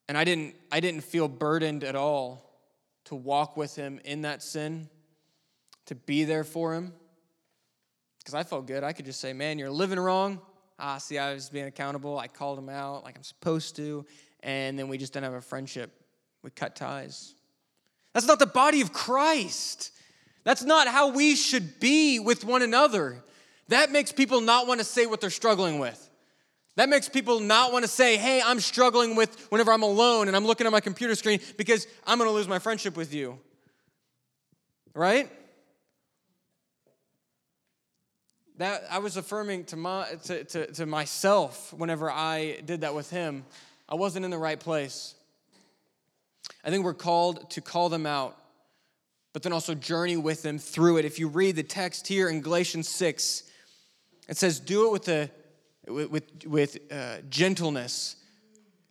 And 0.10 0.18
I 0.18 0.26
didn't, 0.26 0.56
I 0.74 0.82
didn't 0.82 1.06
feel 1.06 1.30
burdened 1.30 1.86
at 1.86 1.96
all 1.96 2.52
to 3.06 3.16
walk 3.16 3.56
with 3.56 3.78
him 3.78 4.02
in 4.04 4.24
that 4.24 4.44
sin, 4.44 4.90
to 5.86 5.96
be 5.96 6.26
there 6.26 6.44
for 6.44 6.74
him. 6.74 6.92
Because 8.20 8.34
I 8.34 8.44
felt 8.44 8.68
good. 8.68 8.84
I 8.84 8.92
could 8.92 9.06
just 9.06 9.22
say, 9.22 9.32
man, 9.32 9.58
you're 9.58 9.72
living 9.72 10.02
wrong. 10.02 10.42
Ah, 10.78 10.98
see, 10.98 11.18
I 11.18 11.34
was 11.34 11.50
being 11.50 11.68
accountable. 11.68 12.20
I 12.20 12.28
called 12.28 12.60
him 12.60 12.68
out 12.68 13.06
like 13.06 13.16
I'm 13.16 13.24
supposed 13.24 13.78
to. 13.78 14.06
And 14.42 14.78
then 14.78 14.90
we 14.90 14.98
just 14.98 15.14
didn't 15.14 15.24
have 15.24 15.34
a 15.36 15.42
friendship 15.42 16.03
we 16.44 16.50
cut 16.50 16.76
ties. 16.76 17.34
That's 18.14 18.28
not 18.28 18.40
the 18.40 18.46
body 18.46 18.82
of 18.82 18.94
Christ. 18.94 19.92
That's 20.44 20.64
not 20.64 20.88
how 20.88 21.10
we 21.10 21.36
should 21.36 21.80
be 21.80 22.20
with 22.20 22.44
one 22.46 22.62
another. 22.62 23.24
That 23.70 23.92
makes 23.92 24.12
people 24.12 24.42
not 24.42 24.68
want 24.68 24.80
to 24.80 24.84
say 24.84 25.06
what 25.06 25.22
they're 25.22 25.30
struggling 25.30 25.80
with. 25.80 26.10
That 26.76 26.90
makes 26.90 27.08
people 27.08 27.40
not 27.40 27.72
want 27.72 27.84
to 27.84 27.88
say, 27.90 28.18
hey, 28.18 28.42
I'm 28.44 28.60
struggling 28.60 29.16
with 29.16 29.48
whenever 29.52 29.72
I'm 29.72 29.84
alone 29.84 30.28
and 30.28 30.36
I'm 30.36 30.46
looking 30.46 30.66
at 30.68 30.72
my 30.72 30.80
computer 30.80 31.16
screen 31.16 31.40
because 31.56 31.88
I'm 32.06 32.18
going 32.18 32.30
to 32.30 32.34
lose 32.34 32.48
my 32.48 32.60
friendship 32.60 32.98
with 32.98 33.14
you. 33.14 33.40
Right? 34.94 35.30
That 38.58 38.84
I 38.92 39.00
was 39.00 39.18
affirming 39.18 39.66
to, 39.66 39.76
my, 39.76 40.08
to, 40.26 40.44
to, 40.44 40.72
to 40.74 40.86
myself 40.86 41.74
whenever 41.74 42.12
I 42.12 42.60
did 42.66 42.82
that 42.82 42.94
with 42.94 43.10
him. 43.10 43.46
I 43.88 43.96
wasn't 43.96 44.26
in 44.26 44.32
the 44.32 44.38
right 44.38 44.60
place. 44.60 45.16
I 46.64 46.70
think 46.70 46.86
we're 46.86 46.94
called 46.94 47.50
to 47.52 47.62
call 47.62 47.90
them 47.90 48.06
out, 48.06 48.38
but 49.34 49.44
then 49.44 49.52
also 49.52 49.76
journey 49.76 50.18
with 50.18 50.44
them 50.44 50.60
through 50.60 50.98
it. 50.98 51.06
If 51.06 51.20
you 51.20 51.28
read 51.28 51.56
the 51.56 51.64
text 51.64 52.08
here 52.08 52.30
in 52.30 52.42
Galatians 52.42 52.88
6, 52.88 53.44
it 54.30 54.38
says, 54.38 54.60
Do 54.60 54.88
it 54.88 54.92
with, 55.88 56.10
with, 56.10 56.46
with 56.46 56.78
uh, 56.92 57.18
gentleness. 57.30 58.16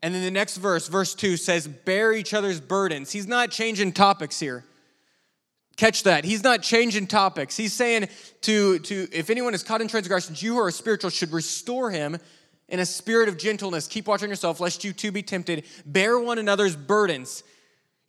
And 0.02 0.14
then 0.14 0.22
the 0.22 0.30
next 0.30 0.56
verse, 0.56 0.88
verse 0.88 1.14
2, 1.14 1.36
says, 1.36 1.66
Bear 1.66 2.12
each 2.12 2.34
other's 2.34 2.60
burdens. 2.60 3.12
He's 3.12 3.26
not 3.26 3.50
changing 3.50 3.92
topics 3.92 4.38
here. 4.38 4.64
Catch 5.76 6.02
that. 6.02 6.24
He's 6.24 6.44
not 6.44 6.62
changing 6.62 7.06
topics. 7.06 7.56
He's 7.56 7.72
saying 7.72 8.08
to, 8.42 8.78
to 8.80 9.08
if 9.12 9.30
anyone 9.30 9.54
is 9.54 9.62
caught 9.62 9.80
in 9.80 9.88
transgressions, 9.88 10.42
you 10.42 10.54
who 10.54 10.60
are 10.60 10.70
spiritual 10.70 11.08
should 11.08 11.32
restore 11.32 11.90
him 11.90 12.18
in 12.68 12.80
a 12.80 12.86
spirit 12.86 13.28
of 13.28 13.38
gentleness. 13.38 13.86
Keep 13.86 14.06
watching 14.06 14.28
yourself, 14.28 14.60
lest 14.60 14.84
you 14.84 14.92
too 14.92 15.12
be 15.12 15.22
tempted. 15.22 15.64
Bear 15.86 16.18
one 16.18 16.38
another's 16.38 16.76
burdens. 16.76 17.42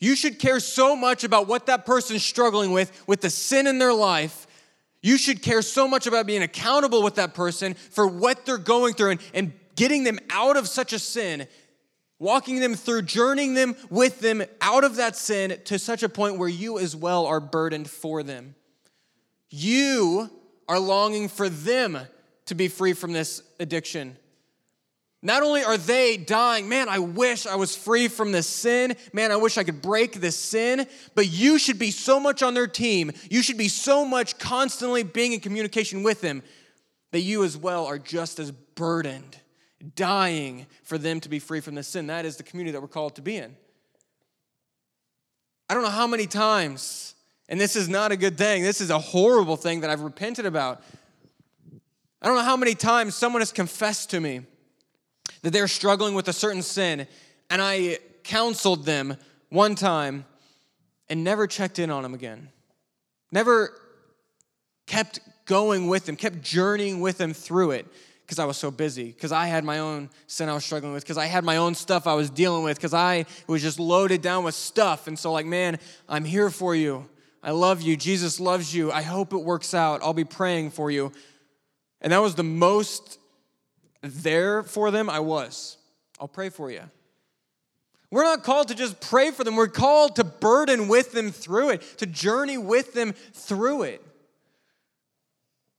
You 0.03 0.17
should 0.17 0.37
care 0.37 0.59
so 0.59 0.97
much 0.97 1.23
about 1.23 1.47
what 1.47 1.67
that 1.67 1.85
person's 1.85 2.25
struggling 2.25 2.73
with, 2.73 2.91
with 3.07 3.21
the 3.21 3.29
sin 3.29 3.67
in 3.67 3.79
their 3.79 3.93
life. 3.93 4.47
You 5.01 5.17
should 5.17 5.41
care 5.41 5.61
so 5.61 5.87
much 5.87 6.07
about 6.07 6.27
being 6.27 6.43
accountable 6.43 7.01
with 7.01 7.15
that 7.15 7.33
person 7.33 7.73
for 7.73 8.05
what 8.05 8.45
they're 8.45 8.57
going 8.57 8.95
through 8.95 9.11
and, 9.11 9.21
and 9.33 9.53
getting 9.77 10.03
them 10.03 10.19
out 10.29 10.57
of 10.57 10.67
such 10.67 10.91
a 10.91 10.99
sin, 10.99 11.47
walking 12.19 12.59
them 12.59 12.75
through, 12.75 13.03
journeying 13.03 13.53
them 13.53 13.77
with 13.89 14.19
them 14.19 14.43
out 14.59 14.83
of 14.83 14.97
that 14.97 15.15
sin 15.15 15.57
to 15.63 15.79
such 15.79 16.03
a 16.03 16.09
point 16.09 16.37
where 16.37 16.49
you 16.49 16.79
as 16.79 16.97
well 16.97 17.25
are 17.25 17.39
burdened 17.39 17.89
for 17.89 18.23
them. 18.23 18.55
You 19.49 20.29
are 20.67 20.79
longing 20.79 21.29
for 21.29 21.47
them 21.47 21.97
to 22.47 22.55
be 22.55 22.67
free 22.67 22.91
from 22.91 23.13
this 23.13 23.41
addiction. 23.57 24.17
Not 25.25 25.41
only 25.41 25.63
are 25.63 25.77
they 25.77 26.17
dying, 26.17 26.67
man, 26.67 26.89
I 26.89 26.99
wish 26.99 27.47
I 27.47 27.55
was 27.55 27.77
free 27.77 28.09
from 28.09 28.33
this 28.33 28.45
sin. 28.45 28.97
Man, 29.13 29.31
I 29.31 29.37
wish 29.37 29.57
I 29.57 29.63
could 29.63 29.81
break 29.81 30.15
this 30.15 30.35
sin. 30.35 30.85
But 31.15 31.29
you 31.29 31.57
should 31.57 31.79
be 31.79 31.91
so 31.91 32.19
much 32.19 32.43
on 32.43 32.53
their 32.53 32.67
team. 32.67 33.09
You 33.31 33.41
should 33.41 33.57
be 33.57 33.69
so 33.69 34.03
much 34.03 34.37
constantly 34.37 35.01
being 35.03 35.31
in 35.31 35.39
communication 35.39 36.03
with 36.03 36.19
them 36.19 36.43
that 37.11 37.21
you 37.21 37.45
as 37.45 37.55
well 37.55 37.85
are 37.85 37.97
just 37.97 38.37
as 38.37 38.51
burdened, 38.51 39.37
dying 39.95 40.65
for 40.83 40.97
them 40.97 41.21
to 41.21 41.29
be 41.29 41.39
free 41.39 41.61
from 41.61 41.75
this 41.75 41.87
sin. 41.87 42.07
That 42.07 42.25
is 42.25 42.35
the 42.35 42.43
community 42.43 42.73
that 42.73 42.81
we're 42.81 42.89
called 42.89 43.15
to 43.15 43.21
be 43.21 43.37
in. 43.37 43.55
I 45.69 45.73
don't 45.73 45.83
know 45.83 45.89
how 45.89 46.05
many 46.05 46.27
times, 46.27 47.15
and 47.47 47.61
this 47.61 47.77
is 47.77 47.87
not 47.87 48.11
a 48.11 48.17
good 48.17 48.37
thing, 48.37 48.61
this 48.61 48.81
is 48.81 48.89
a 48.89 48.99
horrible 48.99 49.55
thing 49.55 49.81
that 49.81 49.89
I've 49.89 50.01
repented 50.01 50.45
about. 50.45 50.83
I 52.21 52.27
don't 52.27 52.35
know 52.35 52.43
how 52.43 52.57
many 52.57 52.75
times 52.75 53.15
someone 53.15 53.41
has 53.41 53.53
confessed 53.53 54.09
to 54.09 54.19
me 54.19 54.41
that 55.43 55.53
they're 55.53 55.67
struggling 55.67 56.15
with 56.15 56.27
a 56.27 56.33
certain 56.33 56.61
sin, 56.61 57.07
and 57.49 57.61
I 57.61 57.99
counseled 58.23 58.85
them 58.85 59.17
one 59.49 59.75
time 59.75 60.25
and 61.09 61.23
never 61.23 61.45
checked 61.45 61.77
in 61.77 61.91
on 61.91 62.01
them 62.01 62.13
again. 62.13 62.49
Never 63.31 63.79
kept 64.87 65.19
going 65.45 65.87
with 65.87 66.05
them, 66.05 66.15
kept 66.15 66.41
journeying 66.41 67.01
with 67.01 67.17
them 67.17 67.33
through 67.33 67.71
it 67.71 67.85
because 68.21 68.39
I 68.39 68.45
was 68.45 68.57
so 68.57 68.71
busy, 68.71 69.11
because 69.11 69.33
I 69.33 69.47
had 69.47 69.65
my 69.65 69.79
own 69.79 70.09
sin 70.27 70.47
I 70.47 70.53
was 70.53 70.63
struggling 70.63 70.93
with, 70.93 71.03
because 71.03 71.17
I 71.17 71.25
had 71.25 71.43
my 71.43 71.57
own 71.57 71.75
stuff 71.75 72.07
I 72.07 72.13
was 72.13 72.29
dealing 72.29 72.63
with, 72.63 72.77
because 72.77 72.93
I 72.93 73.25
was 73.47 73.61
just 73.61 73.79
loaded 73.79 74.21
down 74.21 74.45
with 74.45 74.55
stuff. 74.55 75.07
And 75.07 75.19
so, 75.19 75.33
like, 75.33 75.45
man, 75.45 75.77
I'm 76.07 76.23
here 76.23 76.49
for 76.49 76.73
you. 76.73 77.09
I 77.43 77.51
love 77.51 77.81
you. 77.81 77.97
Jesus 77.97 78.39
loves 78.39 78.73
you. 78.73 78.91
I 78.91 79.01
hope 79.01 79.33
it 79.33 79.39
works 79.39 79.73
out. 79.73 80.01
I'll 80.01 80.13
be 80.13 80.23
praying 80.23 80.71
for 80.71 80.89
you. 80.89 81.11
And 81.99 82.13
that 82.13 82.21
was 82.21 82.35
the 82.35 82.43
most 82.43 83.19
there 84.03 84.63
for 84.63 84.91
them, 84.91 85.09
I 85.09 85.19
was. 85.19 85.77
I'll 86.19 86.27
pray 86.27 86.49
for 86.49 86.69
you. 86.69 86.81
We're 88.11 88.23
not 88.23 88.43
called 88.43 88.67
to 88.67 88.75
just 88.75 89.01
pray 89.01 89.31
for 89.31 89.43
them, 89.43 89.55
we're 89.55 89.67
called 89.67 90.17
to 90.17 90.23
burden 90.23 90.87
with 90.87 91.13
them 91.13 91.31
through 91.31 91.71
it, 91.71 91.81
to 91.97 92.05
journey 92.05 92.59
with 92.59 92.93
them 92.93 93.13
through 93.33 93.83
it. 93.83 94.05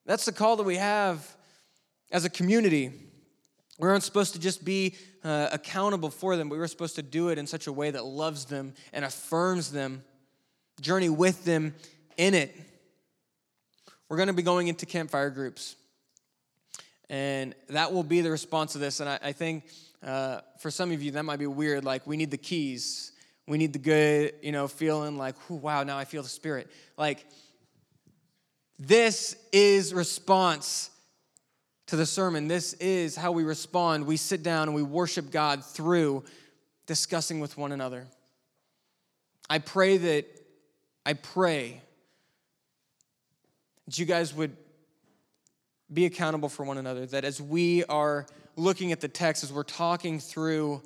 That's 0.07 0.25
the 0.25 0.33
call 0.33 0.57
that 0.57 0.65
we 0.65 0.77
have 0.77 1.37
as 2.11 2.25
a 2.25 2.31
community. 2.31 2.93
We 3.79 3.89
aren't 3.89 4.03
supposed 4.03 4.33
to 4.35 4.41
just 4.41 4.65
be 4.65 4.95
uh, 5.23 5.49
accountable 5.53 6.11
for 6.11 6.37
them, 6.37 6.49
but 6.49 6.59
we're 6.59 6.67
supposed 6.67 6.97
to 6.97 7.03
do 7.03 7.29
it 7.29 7.39
in 7.39 7.47
such 7.47 7.67
a 7.67 7.73
way 7.73 7.91
that 7.91 8.05
loves 8.05 8.47
them 8.47 8.75
and 8.93 9.05
affirms 9.05 9.71
them, 9.71 10.03
journey 10.81 11.09
with 11.09 11.45
them 11.45 11.75
in 12.17 12.35
it. 12.35 12.55
We're 14.09 14.17
going 14.17 14.27
to 14.27 14.35
be 14.35 14.43
going 14.43 14.69
into 14.69 14.87
campfire 14.87 15.31
groups. 15.31 15.77
And 17.11 17.55
that 17.69 17.93
will 17.93 18.03
be 18.03 18.21
the 18.21 18.31
response 18.31 18.73
to 18.73 18.79
this. 18.79 19.01
And 19.01 19.09
I, 19.09 19.19
I 19.23 19.33
think 19.33 19.65
uh, 20.03 20.41
for 20.59 20.71
some 20.71 20.91
of 20.91 21.03
you, 21.03 21.13
that 21.13 21.25
might 21.25 21.39
be 21.39 21.47
weird. 21.47 21.85
Like, 21.85 22.07
we 22.07 22.17
need 22.17 22.31
the 22.31 22.39
keys. 22.39 23.13
We 23.47 23.59
need 23.59 23.73
the 23.73 23.79
good, 23.79 24.35
you 24.43 24.53
know, 24.53 24.69
feeling 24.69 25.19
like, 25.19 25.37
wow, 25.51 25.83
now 25.83 25.99
I 25.99 26.05
feel 26.05 26.23
the 26.23 26.29
Spirit. 26.29 26.71
Like, 26.97 27.27
this 28.79 29.37
is 29.53 29.93
response 29.93 30.91
to 31.87 31.97
the 31.97 32.07
sermon. 32.07 32.49
This 32.49 32.73
is 32.75 33.17
how 33.17 33.33
we 33.33 33.45
respond. 33.45 34.07
We 34.07 34.17
sit 34.17 34.43
down 34.43 34.69
and 34.69 34.75
we 34.75 34.83
worship 34.83 35.31
God 35.31 35.65
through 35.65 36.25
discussing 36.87 37.41
with 37.41 37.59
one 37.59 37.73
another. 37.73 38.07
I 39.49 39.59
pray 39.59 39.99
that, 39.99 40.27
I 41.05 41.13
pray 41.13 41.83
that 43.87 43.99
you 43.99 44.07
guys 44.07 44.33
would 44.33 44.57
be 45.95 46.07
accountable 46.07 46.49
for 46.49 46.65
one 46.65 46.79
another. 46.79 47.07
That 47.07 47.25
as 47.25 47.41
we 47.41 47.85
are 47.85 48.27
looking 48.57 48.93
at 48.93 49.01
the 49.01 49.09
text, 49.09 49.45
as 49.45 49.53
we're 49.53 49.63
talking 49.63 50.19
through 50.21 50.83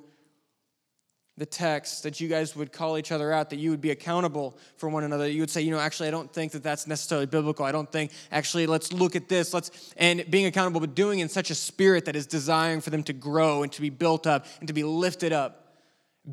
the 1.37 1.45
text, 1.45 2.03
that 2.03 2.19
you 2.19 2.27
guys 2.27 2.55
would 2.55 2.73
call 2.73 2.97
each 2.97 3.13
other 3.13 3.31
out, 3.31 3.49
that 3.49 3.59
you 3.59 3.71
would 3.71 3.79
be 3.79 3.91
accountable 3.91 4.57
for 4.75 4.89
one 4.89 5.05
another. 5.05 5.27
You 5.27 5.41
would 5.41 5.49
say, 5.49 5.61
you 5.61 5.71
know, 5.71 5.79
actually, 5.79 6.09
I 6.09 6.11
don't 6.11 6.31
think 6.31 6.51
that 6.51 6.63
that's 6.63 6.85
necessarily 6.85 7.27
biblical. 7.27 7.65
I 7.65 7.71
don't 7.71 7.89
think, 7.89 8.11
actually, 8.31 8.67
let's 8.67 8.91
look 8.91 9.15
at 9.15 9.29
this. 9.29 9.53
Let's, 9.53 9.93
and 9.95 10.29
being 10.29 10.47
accountable, 10.47 10.81
but 10.81 10.95
doing 10.95 11.19
in 11.19 11.29
such 11.29 11.49
a 11.49 11.55
spirit 11.55 12.05
that 12.05 12.15
is 12.17 12.27
desiring 12.27 12.81
for 12.81 12.89
them 12.89 13.03
to 13.03 13.13
grow 13.13 13.63
and 13.63 13.71
to 13.71 13.81
be 13.81 13.89
built 13.89 14.27
up 14.27 14.45
and 14.59 14.67
to 14.67 14.73
be 14.73 14.83
lifted 14.83 15.31
up. 15.31 15.77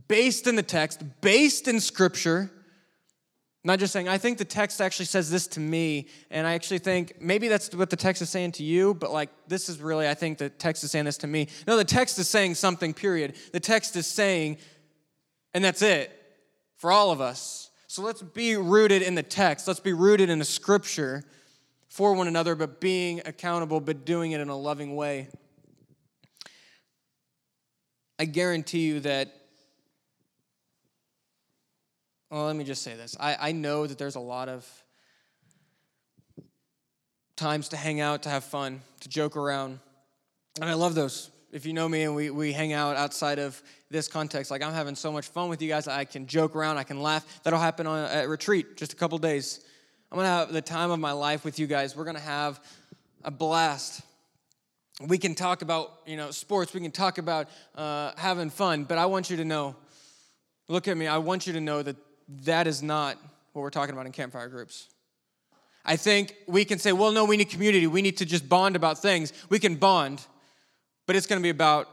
Based 0.09 0.49
in 0.49 0.57
the 0.57 0.63
text, 0.63 1.03
based 1.21 1.69
in 1.69 1.79
scripture, 1.79 2.51
not 3.67 3.81
just 3.81 3.93
saying, 3.93 4.09
I 4.09 4.17
think 4.17 4.39
the 4.39 4.45
text 4.45 4.81
actually 4.81 5.07
says 5.07 5.29
this 5.29 5.49
to 5.49 5.61
me, 5.61 6.07
and 6.31 6.47
I 6.47 6.55
actually 6.55 6.79
think 6.79 7.21
maybe 7.21 7.49
that's 7.49 7.75
what 7.75 7.91
the 7.91 7.97
text 7.97 8.23
is 8.23 8.31
saying 8.31 8.53
to 8.53 8.63
you, 8.63 8.95
but 8.95 9.11
like 9.11 9.29
this 9.49 9.69
is 9.69 9.81
really, 9.81 10.09
I 10.09 10.15
think 10.15 10.39
the 10.39 10.49
text 10.49 10.85
is 10.85 10.93
saying 10.93 11.05
this 11.05 11.19
to 11.19 11.27
me. 11.27 11.49
No, 11.67 11.77
the 11.77 11.85
text 11.85 12.17
is 12.21 12.29
saying 12.29 12.55
something, 12.55 12.95
period. 12.95 13.35
The 13.51 13.59
text 13.59 13.97
is 13.97 14.07
saying, 14.07 14.59
and 15.53 15.65
that's 15.65 15.83
it 15.83 16.13
for 16.77 16.93
all 16.93 17.11
of 17.11 17.21
us. 17.21 17.71
So 17.89 18.03
let's 18.03 18.23
be 18.23 18.57
rooted 18.57 19.03
in 19.03 19.17
the 19.17 19.25
text. 19.25 19.67
Let's 19.67 19.81
be 19.81 19.93
rooted 19.93 20.31
in 20.31 20.39
the 20.39 20.45
scripture 20.45 21.25
for 21.89 22.13
one 22.13 22.29
another, 22.29 22.55
but 22.55 22.81
being 22.81 23.21
accountable, 23.27 23.81
but 23.81 24.05
doing 24.05 24.31
it 24.31 24.41
in 24.41 24.49
a 24.49 24.57
loving 24.57 24.95
way. 24.95 25.29
I 28.17 28.27
guarantee 28.27 28.87
you 28.87 29.01
that 29.01 29.35
well, 32.37 32.45
let 32.45 32.57
me 32.57 32.65
just 32.65 32.83
say 32.83 32.95
this. 32.95 33.17
I, 33.19 33.37
I 33.41 33.53
know 33.53 33.87
that 33.87 33.97
there's 33.97 34.15
a 34.15 34.21
lot 34.21 34.51
of 34.51 34.69
times 37.35 37.71
to 37.71 37.79
hang 37.79 37.99
out, 37.99 38.25
to 38.25 38.29
have 38.29 38.45
fun, 38.45 38.83
to 39.01 39.09
joke 39.09 39.39
around. 39.39 39.81
And 40.61 40.69
I 40.69 40.75
love 40.75 40.95
those. 40.95 41.31
If 41.51 41.65
you 41.65 41.73
know 41.73 41.89
me 41.89 42.03
and 42.03 42.15
we, 42.15 42.29
we 42.29 42.53
hang 42.53 42.75
out 42.75 42.95
outside 42.97 43.39
of 43.39 43.63
this 43.91 44.07
context, 44.07 44.51
like 44.51 44.63
I'm 44.63 44.75
having 44.75 44.97
so 44.97 45.11
much 45.11 45.29
fun 45.29 45.49
with 45.49 45.63
you 45.63 45.69
guys, 45.71 45.89
I 45.89 46.05
can 46.05 46.27
joke 46.27 46.55
around, 46.55 46.77
I 46.77 46.83
can 46.83 47.01
laugh. 47.01 47.41
That'll 47.43 47.59
happen 47.59 47.87
on 47.87 48.07
a 48.15 48.29
retreat, 48.29 48.77
just 48.77 48.93
a 48.93 48.97
couple 48.97 49.17
days. 49.17 49.65
I'm 50.13 50.17
gonna 50.17 50.29
have 50.29 50.53
the 50.53 50.61
time 50.61 50.91
of 50.91 51.01
my 51.01 51.13
life 51.13 51.43
with 51.43 51.59
you 51.59 51.67
guys. 51.67 51.97
We're 51.97 52.05
gonna 52.05 52.21
have 52.21 52.61
a 53.25 53.31
blast. 53.31 54.03
We 55.09 55.17
can 55.17 55.35
talk 55.35 55.63
about, 55.63 56.01
you 56.05 56.19
know, 56.19 56.33
sports. 56.33 56.75
We 56.75 56.83
can 56.83 56.93
talk 56.93 57.17
about 57.17 57.49
uh, 57.75 58.13
having 58.19 58.51
fun. 58.51 58.85
But 58.85 58.99
I 58.99 59.07
want 59.07 59.31
you 59.31 59.39
to 59.39 59.45
know, 59.47 59.75
look 60.69 60.87
at 60.87 60.99
me. 60.99 61.07
I 61.07 61.17
want 61.17 61.47
you 61.47 61.55
to 61.55 61.63
know 61.63 61.83
that 61.83 61.97
that 62.29 62.67
is 62.67 62.83
not 62.83 63.19
what 63.53 63.63
we're 63.63 63.71
talking 63.71 63.95
about 63.95 64.07
in 64.07 64.13
campfire 64.13 64.49
groups. 64.49 64.89
I 65.85 65.97
think 65.97 66.35
we 66.47 66.65
can 66.65 66.79
say, 66.79 66.93
well, 66.93 67.13
no, 67.13 67.25
we 67.25 67.37
need 67.37 67.49
community. 67.49 67.87
We 67.87 68.03
need 68.03 68.17
to 68.19 68.25
just 68.25 68.49
bond 68.49 68.75
about 68.75 68.99
things. 68.99 69.33
We 69.49 69.59
can 69.59 69.77
bond, 69.77 70.27
but 71.07 71.15
it's 71.15 71.27
going 71.27 71.41
to 71.41 71.43
be 71.43 71.51
about 71.51 71.89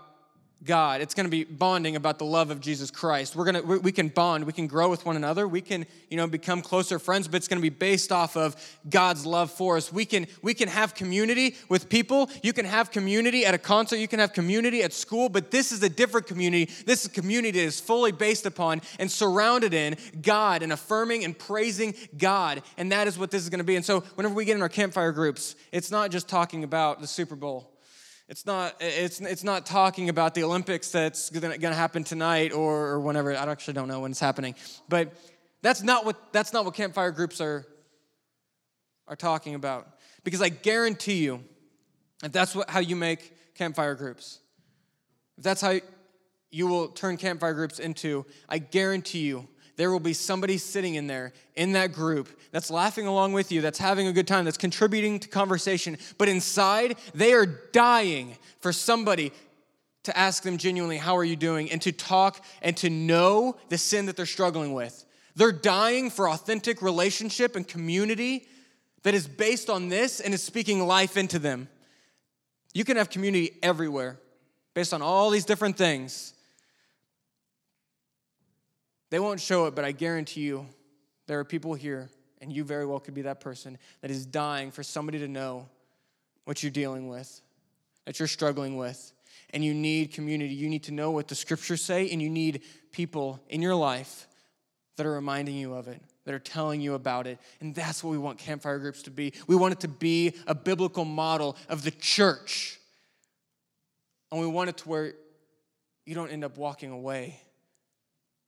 God. 0.66 1.02
It's 1.02 1.14
going 1.14 1.26
to 1.26 1.32
be 1.32 1.44
bonding 1.44 1.96
about 1.96 2.20
the 2.20 2.26
love 2.26 2.50
of 2.50 2.62
Jesus 2.62 2.92
Christ. 2.92 3.36
We're 3.36 3.52
going 3.52 3.62
to 3.62 3.80
we 3.80 3.92
can 3.92 4.08
bond, 4.08 4.46
we 4.46 4.54
can 4.54 4.68
grow 4.68 4.90
with 4.90 5.06
one 5.06 5.16
another. 5.16 5.48
We 5.48 5.62
can, 5.62 5.86
you 6.10 6.18
know, 6.18 6.28
become 6.28 6.62
closer 6.62 7.00
friends, 7.00 7.28
but 7.28 7.38
it's 7.38 7.48
going 7.48 7.60
to 7.60 7.62
be 7.62 7.70
based 7.70 8.12
off 8.12 8.38
of 8.38 8.56
God's 8.90 9.26
love 9.26 9.52
for 9.52 9.78
us. 9.78 9.92
We 9.92 10.06
can 10.06 10.28
we 10.42 10.54
can 10.54 10.70
have 10.70 10.96
community 10.96 11.56
with 11.70 11.90
people. 11.90 12.30
You 12.42 12.54
can 12.54 12.66
have 12.66 12.92
community 12.92 13.46
at 13.46 13.54
a 13.54 13.58
concert, 13.58 13.98
you 13.98 14.08
can 14.08 14.20
have 14.20 14.34
community 14.34 14.84
at 14.84 14.94
school, 14.94 15.30
but 15.30 15.52
this 15.52 15.72
is 15.72 15.84
a 15.84 15.90
different 15.90 16.28
community. 16.28 16.72
This 16.86 17.06
is 17.06 17.12
community 17.12 17.60
that 17.60 17.66
is 17.66 17.80
fully 17.80 18.12
based 18.12 18.46
upon 18.46 18.82
and 19.00 19.12
surrounded 19.12 19.74
in 19.74 19.98
God 20.22 20.64
and 20.64 20.72
affirming 20.72 21.24
and 21.24 21.38
praising 21.38 21.94
God. 22.18 22.62
And 22.78 22.92
that 22.92 23.08
is 23.08 23.18
what 23.18 23.32
this 23.32 23.44
is 23.44 23.50
going 23.50 23.60
to 23.60 23.66
be. 23.66 23.76
And 23.76 23.86
so 23.86 24.02
whenever 24.16 24.34
we 24.34 24.46
get 24.46 24.56
in 24.56 24.62
our 24.62 24.70
campfire 24.70 25.12
groups, 25.12 25.56
it's 25.72 25.92
not 25.92 26.12
just 26.12 26.28
talking 26.28 26.64
about 26.64 27.02
the 27.02 27.08
Super 27.08 27.36
Bowl 27.36 27.73
it's 28.34 28.48
not, 28.48 28.74
it's, 28.80 29.22
it's 29.22 29.44
not 29.44 29.64
talking 29.64 30.10
about 30.10 30.34
the 30.34 30.42
Olympics 30.42 30.90
that's 30.90 31.30
going 31.30 31.62
to 31.62 31.74
happen 31.76 32.04
tonight 32.04 32.52
or, 32.52 32.88
or 32.88 33.00
whenever. 33.00 33.32
I 33.32 33.46
actually 33.46 33.76
don't 33.76 33.88
know 33.88 34.00
when 34.00 34.10
it's 34.10 34.20
happening. 34.20 34.56
But 34.90 35.14
that's 35.62 35.84
not 35.84 36.04
what, 36.04 36.34
that's 36.34 36.52
not 36.52 36.66
what 36.66 36.74
campfire 36.74 37.12
groups 37.12 37.40
are, 37.40 37.64
are 39.08 39.16
talking 39.16 39.54
about. 39.54 39.88
Because 40.24 40.42
I 40.42 40.50
guarantee 40.50 41.24
you, 41.24 41.44
if 42.24 42.32
that's 42.32 42.56
what, 42.56 42.72
how 42.72 42.80
you 42.80 42.96
make 42.96 43.54
campfire 43.54 43.94
groups, 43.94 44.40
if 45.38 45.44
that's 45.44 45.62
how 45.62 45.76
you 46.50 46.66
will 46.66 46.88
turn 46.88 47.18
campfire 47.18 47.54
groups 47.54 47.78
into, 47.78 48.26
I 48.50 48.58
guarantee 48.58 49.28
you, 49.28 49.48
there 49.76 49.92
will 49.92 50.00
be 50.00 50.14
somebody 50.14 50.58
sitting 50.58 50.96
in 50.96 51.08
there 51.08 51.34
in 51.56 51.74
that 51.74 51.94
group 51.94 52.30
that's 52.52 52.70
laughing 52.70 53.08
along 53.08 53.34
with 53.34 53.52
you, 53.52 53.62
that's 53.62 53.80
having 53.80 54.08
a 54.08 54.14
good 54.14 54.28
time, 54.28 54.46
that's 54.46 54.58
contributing 54.58 55.20
to 55.20 55.28
conversation, 55.28 55.98
but 56.18 56.30
inside 56.30 56.96
they 57.16 57.34
are 57.34 57.46
dying 57.46 58.38
for 58.60 58.72
somebody 58.72 59.32
to 60.04 60.18
ask 60.18 60.44
them 60.44 60.58
genuinely, 60.58 60.98
How 60.98 61.18
are 61.18 61.24
you 61.24 61.36
doing? 61.36 61.72
and 61.72 61.82
to 61.82 61.92
talk 61.92 62.44
and 62.62 62.76
to 62.78 62.90
know 62.90 63.56
the 63.70 63.78
sin 63.78 64.06
that 64.06 64.16
they're 64.18 64.26
struggling 64.26 64.74
with. 64.74 65.06
They're 65.36 65.52
dying 65.52 66.10
for 66.10 66.30
authentic 66.30 66.82
relationship 66.82 67.56
and 67.56 67.68
community 67.68 68.48
that 69.04 69.14
is 69.14 69.28
based 69.28 69.70
on 69.70 69.90
this 69.90 70.20
and 70.20 70.34
is 70.34 70.44
speaking 70.44 70.86
life 70.86 71.18
into 71.18 71.40
them. 71.40 71.68
You 72.74 72.84
can 72.84 72.98
have 72.98 73.10
community 73.10 73.58
everywhere 73.64 74.20
based 74.74 74.94
on 74.94 75.02
all 75.02 75.30
these 75.30 75.46
different 75.46 75.78
things. 75.78 76.33
They 79.14 79.20
won't 79.20 79.40
show 79.40 79.68
it, 79.68 79.76
but 79.76 79.86
I 79.86 79.92
guarantee 79.92 80.42
you 80.42 80.66
there 81.28 81.38
are 81.38 81.44
people 81.44 81.76
here, 81.76 82.10
and 82.42 82.52
you 82.52 82.64
very 82.64 82.84
well 82.84 83.00
could 83.00 83.14
be 83.14 83.22
that 83.22 83.42
person 83.42 83.78
that 84.02 84.10
is 84.10 84.26
dying 84.26 84.72
for 84.72 84.82
somebody 84.82 85.20
to 85.20 85.28
know 85.28 85.70
what 86.46 86.64
you're 86.64 86.72
dealing 86.72 87.08
with, 87.08 87.42
that 88.06 88.18
you're 88.18 88.28
struggling 88.28 88.76
with. 88.76 89.14
And 89.52 89.64
you 89.64 89.76
need 89.76 90.14
community. 90.14 90.56
You 90.56 90.68
need 90.68 90.86
to 90.86 90.92
know 90.92 91.12
what 91.12 91.28
the 91.28 91.36
scriptures 91.36 91.84
say, 91.84 92.10
and 92.10 92.24
you 92.24 92.30
need 92.32 92.64
people 92.92 93.40
in 93.50 93.62
your 93.62 93.76
life 93.76 94.28
that 94.98 95.06
are 95.06 95.12
reminding 95.12 95.58
you 95.58 95.76
of 95.76 95.88
it, 95.88 96.02
that 96.26 96.34
are 96.34 96.40
telling 96.40 96.82
you 96.82 96.96
about 96.96 97.28
it. 97.28 97.38
And 97.60 97.76
that's 97.76 98.04
what 98.04 98.10
we 98.10 98.18
want 98.18 98.40
campfire 98.40 98.80
groups 98.80 99.04
to 99.04 99.12
be. 99.12 99.34
We 99.46 99.56
want 99.56 99.74
it 99.74 99.82
to 99.82 99.90
be 99.90 100.34
a 100.48 100.56
biblical 100.56 101.06
model 101.06 101.56
of 101.70 101.84
the 101.84 101.92
church. 101.92 102.80
And 104.32 104.42
we 104.42 104.48
want 104.48 104.70
it 104.72 104.78
to 104.78 104.90
where 104.90 105.14
you 106.04 106.16
don't 106.16 106.32
end 106.32 106.44
up 106.44 106.58
walking 106.58 106.90
away 106.90 107.40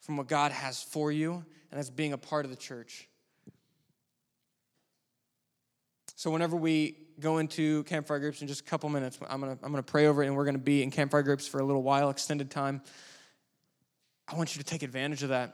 from 0.06 0.18
what 0.18 0.28
God 0.28 0.52
has 0.52 0.84
for 0.84 1.12
you 1.12 1.44
and 1.72 1.80
as 1.80 1.90
being 1.90 2.14
a 2.14 2.18
part 2.18 2.46
of 2.46 2.52
the 2.52 2.58
church. 2.58 3.08
So, 6.16 6.30
whenever 6.30 6.56
we 6.56 6.96
go 7.20 7.40
into 7.40 7.84
campfire 7.84 8.20
groups 8.20 8.42
in 8.42 8.48
just 8.48 8.62
a 8.62 8.64
couple 8.64 8.88
minutes, 8.90 9.18
I'm 9.28 9.42
gonna, 9.42 9.58
I'm 9.64 9.72
gonna 9.72 9.84
pray 9.84 10.06
over 10.06 10.24
it 10.24 10.28
and 10.28 10.36
we're 10.36 10.46
gonna 10.46 10.58
be 10.60 10.84
in 10.84 10.92
campfire 10.92 11.24
groups 11.24 11.48
for 11.48 11.60
a 11.60 11.64
little 11.64 11.82
while, 11.82 12.10
extended 12.10 12.52
time. 12.52 12.82
I 14.28 14.36
want 14.36 14.56
you 14.56 14.62
to 14.62 14.66
take 14.66 14.84
advantage 14.84 15.24
of 15.24 15.30
that. 15.30 15.54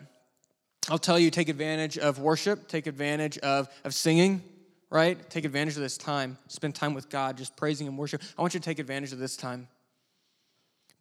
I'll 0.89 0.97
tell 0.97 1.17
you, 1.17 1.31
take 1.31 1.49
advantage 1.49 1.97
of 1.97 2.19
worship, 2.19 2.67
take 2.67 2.87
advantage 2.87 3.37
of, 3.39 3.69
of 3.83 3.93
singing, 3.93 4.43
right? 4.89 5.29
Take 5.29 5.45
advantage 5.45 5.75
of 5.75 5.81
this 5.81 5.97
time. 5.97 6.37
Spend 6.47 6.75
time 6.75 6.93
with 6.93 7.09
God, 7.09 7.37
just 7.37 7.55
praising 7.55 7.87
and 7.87 7.97
worship. 7.97 8.21
I 8.37 8.41
want 8.41 8.53
you 8.53 8.59
to 8.59 8.63
take 8.63 8.79
advantage 8.79 9.13
of 9.13 9.19
this 9.19 9.37
time. 9.37 9.67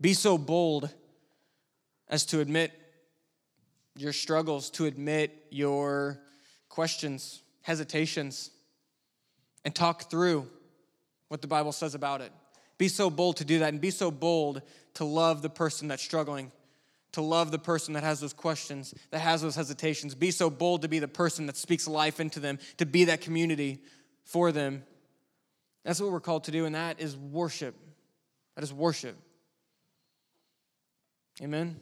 Be 0.01 0.15
so 0.15 0.39
bold 0.39 0.91
as 2.09 2.25
to 2.27 2.41
admit 2.41 2.73
your 3.96 4.12
struggles, 4.12 4.70
to 4.70 4.87
admit 4.87 5.46
your 5.50 6.20
questions, 6.68 7.42
hesitations, 7.62 8.50
and 9.64 9.74
talk 9.74 10.11
through 10.11 10.48
what 11.29 11.42
the 11.42 11.48
Bible 11.48 11.72
says 11.72 11.94
about 11.94 12.20
it. 12.20 12.33
Be 12.79 12.88
so 12.88 13.11
bold 13.11 13.37
to 13.38 13.44
do 13.44 13.59
that 13.59 13.68
and 13.68 13.81
be 13.81 13.90
so 13.90 14.11
bold 14.11 14.62
to 14.94 15.05
love 15.05 15.42
the 15.42 15.50
person 15.50 15.88
that's 15.88 16.03
struggling, 16.03 16.50
to 17.12 17.20
love 17.20 17.50
the 17.50 17.59
person 17.59 17.94
that 17.94 18.03
has 18.03 18.20
those 18.20 18.33
questions, 18.33 18.94
that 19.11 19.18
has 19.18 19.42
those 19.42 19.55
hesitations. 19.55 20.14
Be 20.14 20.31
so 20.31 20.48
bold 20.48 20.83
to 20.83 20.88
be 20.88 20.98
the 20.98 21.09
person 21.09 21.46
that 21.46 21.57
speaks 21.57 21.87
life 21.87 22.20
into 22.20 22.40
them, 22.40 22.59
to 22.79 22.87
be 22.87 23.05
that 23.05 23.20
community 23.20 23.83
for 24.24 24.50
them. 24.50 24.85
That's 25.85 26.00
what 26.00 26.11
we're 26.11 26.20
called 26.20 26.44
to 26.44 26.50
do, 26.50 26.64
and 26.64 26.74
that 26.74 27.00
is 27.00 27.16
worship. 27.16 27.74
That 28.55 28.64
is 28.64 28.72
worship. 28.72 29.16
Amen. 31.42 31.81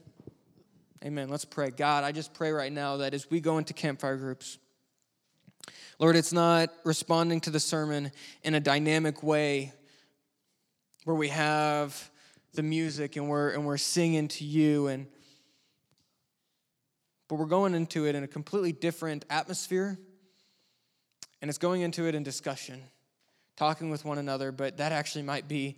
Amen. 1.05 1.29
Let's 1.29 1.45
pray. 1.45 1.71
God, 1.71 2.03
I 2.03 2.11
just 2.11 2.35
pray 2.35 2.51
right 2.51 2.73
now 2.73 2.97
that 2.97 3.15
as 3.15 3.31
we 3.31 3.41
go 3.41 3.59
into 3.59 3.73
campfire 3.73 4.17
groups, 4.17 4.59
Lord, 6.01 6.17
it's 6.17 6.33
not 6.33 6.71
responding 6.85 7.41
to 7.43 7.51
the 7.51 7.61
sermon 7.61 8.11
in 8.43 8.55
a 8.55 8.61
dynamic 8.61 9.23
way 9.23 9.73
where 11.05 11.15
we 11.15 11.29
have 11.29 12.11
the 12.55 12.63
music 12.63 13.17
and 13.17 13.29
we're 13.29 13.51
and 13.51 13.65
we're 13.65 13.77
singing 13.77 14.27
to 14.27 14.45
you 14.45 14.89
and 14.89 15.07
but 17.29 17.37
we're 17.37 17.47
going 17.47 17.75
into 17.75 18.07
it 18.07 18.15
in 18.15 18.25
a 18.25 18.27
completely 18.27 18.73
different 18.73 19.25
atmosphere 19.31 19.99
and 21.41 21.49
it's 21.49 21.59
going 21.59 21.83
into 21.83 22.07
it 22.09 22.15
in 22.15 22.23
discussion 22.23 22.83
talking 23.57 23.91
with 23.91 24.05
one 24.05 24.19
another 24.19 24.51
but 24.51 24.79
that 24.79 24.93
actually 24.93 25.23
might 25.23 25.47
be 25.47 25.77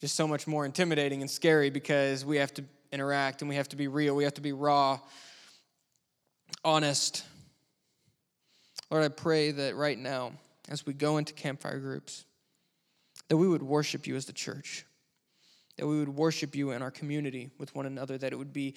just 0.00 0.14
so 0.14 0.26
much 0.26 0.46
more 0.46 0.64
intimidating 0.64 1.20
and 1.20 1.30
scary 1.30 1.68
because 1.68 2.24
we 2.24 2.36
have 2.36 2.54
to 2.54 2.64
interact 2.92 3.42
and 3.42 3.48
we 3.48 3.56
have 3.56 3.68
to 3.70 3.76
be 3.76 3.88
real. 3.88 4.14
We 4.14 4.24
have 4.24 4.34
to 4.34 4.40
be 4.40 4.52
raw, 4.52 5.00
honest. 6.64 7.24
Lord, 8.90 9.04
I 9.04 9.08
pray 9.08 9.50
that 9.50 9.74
right 9.74 9.98
now, 9.98 10.32
as 10.68 10.86
we 10.86 10.92
go 10.92 11.16
into 11.16 11.32
campfire 11.32 11.78
groups, 11.78 12.24
that 13.28 13.36
we 13.36 13.48
would 13.48 13.62
worship 13.62 14.06
you 14.06 14.16
as 14.16 14.26
the 14.26 14.32
church, 14.32 14.84
that 15.76 15.86
we 15.86 15.98
would 15.98 16.10
worship 16.10 16.54
you 16.54 16.72
in 16.72 16.82
our 16.82 16.90
community 16.90 17.50
with 17.58 17.74
one 17.74 17.86
another, 17.86 18.18
that 18.18 18.32
it 18.32 18.36
would 18.36 18.52
be 18.52 18.74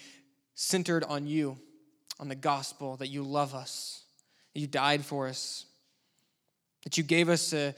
centered 0.56 1.04
on 1.04 1.28
you, 1.28 1.58
on 2.20 2.30
the 2.30 2.36
gospel, 2.36 2.96
that 2.98 3.08
you 3.08 3.24
love 3.24 3.54
us, 3.54 4.04
that 4.54 4.62
you 4.62 4.68
died 4.68 5.04
for 5.04 5.28
us, 5.28 5.66
that 6.86 6.98
you 6.98 7.04
gave 7.04 7.28
us 7.28 7.52
a, 7.54 7.70
uh, 7.70 7.72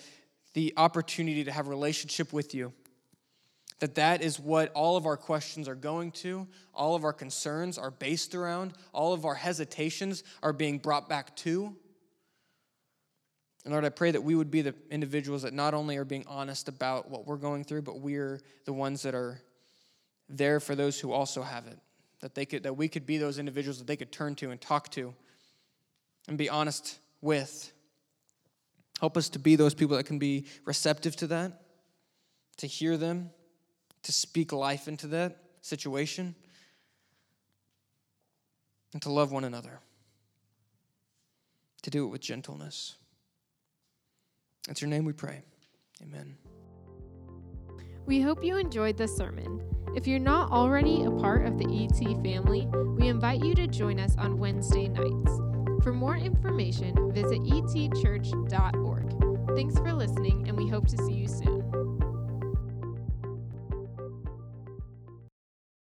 the 0.54 0.74
opportunity 0.78 1.44
to 1.44 1.52
have 1.52 1.68
relationship 1.68 2.34
with 2.34 2.56
you 2.56 2.74
that 3.80 3.96
that 3.96 4.22
is 4.22 4.40
what 4.40 4.72
all 4.74 4.98
of 4.98 5.06
our 5.06 5.18
questions 5.18 5.68
are 5.68 5.76
going 5.76 6.12
to 6.12 6.48
all 6.74 6.96
of 6.96 7.04
our 7.04 7.14
concerns 7.14 7.78
are 7.78 7.92
based 7.92 8.36
around 8.36 8.74
all 8.94 9.14
of 9.14 9.26
our 9.26 9.36
hesitations 9.36 10.24
are 10.42 10.54
being 10.54 10.78
brought 10.78 11.08
back 11.10 11.36
to. 11.36 11.76
And 13.64 13.72
lord 13.74 13.86
i 13.86 13.90
pray 13.90 14.12
that 14.12 14.24
we 14.24 14.36
would 14.36 14.52
be 14.52 14.62
the 14.62 14.76
individuals 14.90 15.44
that 15.44 15.54
not 15.54 15.74
only 15.74 15.98
are 15.98 16.06
being 16.06 16.26
honest 16.28 16.68
about 16.68 17.10
what 17.10 17.26
we're 17.28 17.38
going 17.38 17.64
through 17.64 17.82
but 17.84 18.00
we're 18.00 18.42
the 18.66 18.74
ones 18.74 19.02
that 19.04 19.14
are 19.16 19.42
there 20.30 20.60
for 20.60 20.76
those 20.76 21.00
who 21.00 21.12
also 21.12 21.42
have 21.42 21.68
it. 21.68 21.78
That 22.20 22.36
they 22.36 22.46
could 22.46 22.64
that 22.64 22.76
we 22.76 22.88
could 22.88 23.06
be 23.06 23.18
those 23.18 23.38
individuals 23.38 23.78
that 23.78 23.88
they 23.88 23.96
could 23.96 24.12
turn 24.12 24.36
to 24.36 24.52
and 24.52 24.60
talk 24.60 24.90
to 24.92 25.14
and 26.28 26.38
be 26.38 26.50
honest 26.50 27.00
with. 27.22 27.72
Help 29.00 29.16
us 29.18 29.30
to 29.30 29.40
be 29.40 29.56
those 29.56 29.76
people 29.76 29.96
that 29.98 30.06
can 30.06 30.18
be 30.18 30.46
receptive 30.66 31.16
to 31.18 31.28
that 31.28 31.62
to 32.58 32.68
hear 32.68 32.98
them 32.98 33.30
to 34.04 34.12
speak 34.12 34.52
life 34.52 34.88
into 34.88 35.08
that 35.08 35.38
situation 35.62 36.36
and 38.94 39.02
to 39.02 39.12
love 39.12 39.32
one 39.32 39.44
another, 39.44 39.80
to 41.82 41.90
do 41.90 42.06
it 42.06 42.10
with 42.10 42.22
gentleness. 42.22 42.96
It's 44.70 44.82
your 44.82 44.90
name 44.90 45.06
we 45.06 45.14
pray. 45.14 45.42
Amen. 46.02 46.38
We 48.06 48.22
hope 48.22 48.44
you 48.44 48.58
enjoyed 48.58 48.98
this 48.98 49.16
sermon. 49.16 49.62
If 49.96 50.08
you're 50.08 50.20
not 50.20 50.52
already 50.52 51.04
a 51.04 51.12
part 51.12 51.46
of 51.46 51.58
the 51.58 51.66
ET 51.66 52.24
family, 52.24 52.68
we 52.98 53.08
invite 53.08 53.44
you 53.44 53.56
to 53.56 53.68
join 53.68 54.00
us 54.00 54.16
on 54.18 54.38
Wednesday 54.38 54.88
nights. 54.88 55.32
For 55.84 55.92
more 55.92 56.16
information, 56.16 57.12
visit 57.14 57.42
etchurch.org. 57.42 59.56
Thanks 59.56 59.76
for 59.76 59.94
listening, 59.94 60.48
and 60.48 60.58
we 60.58 60.68
hope 60.68 60.88
to 60.88 60.98
see 60.98 61.14
you 61.14 61.28
soon. 61.28 61.87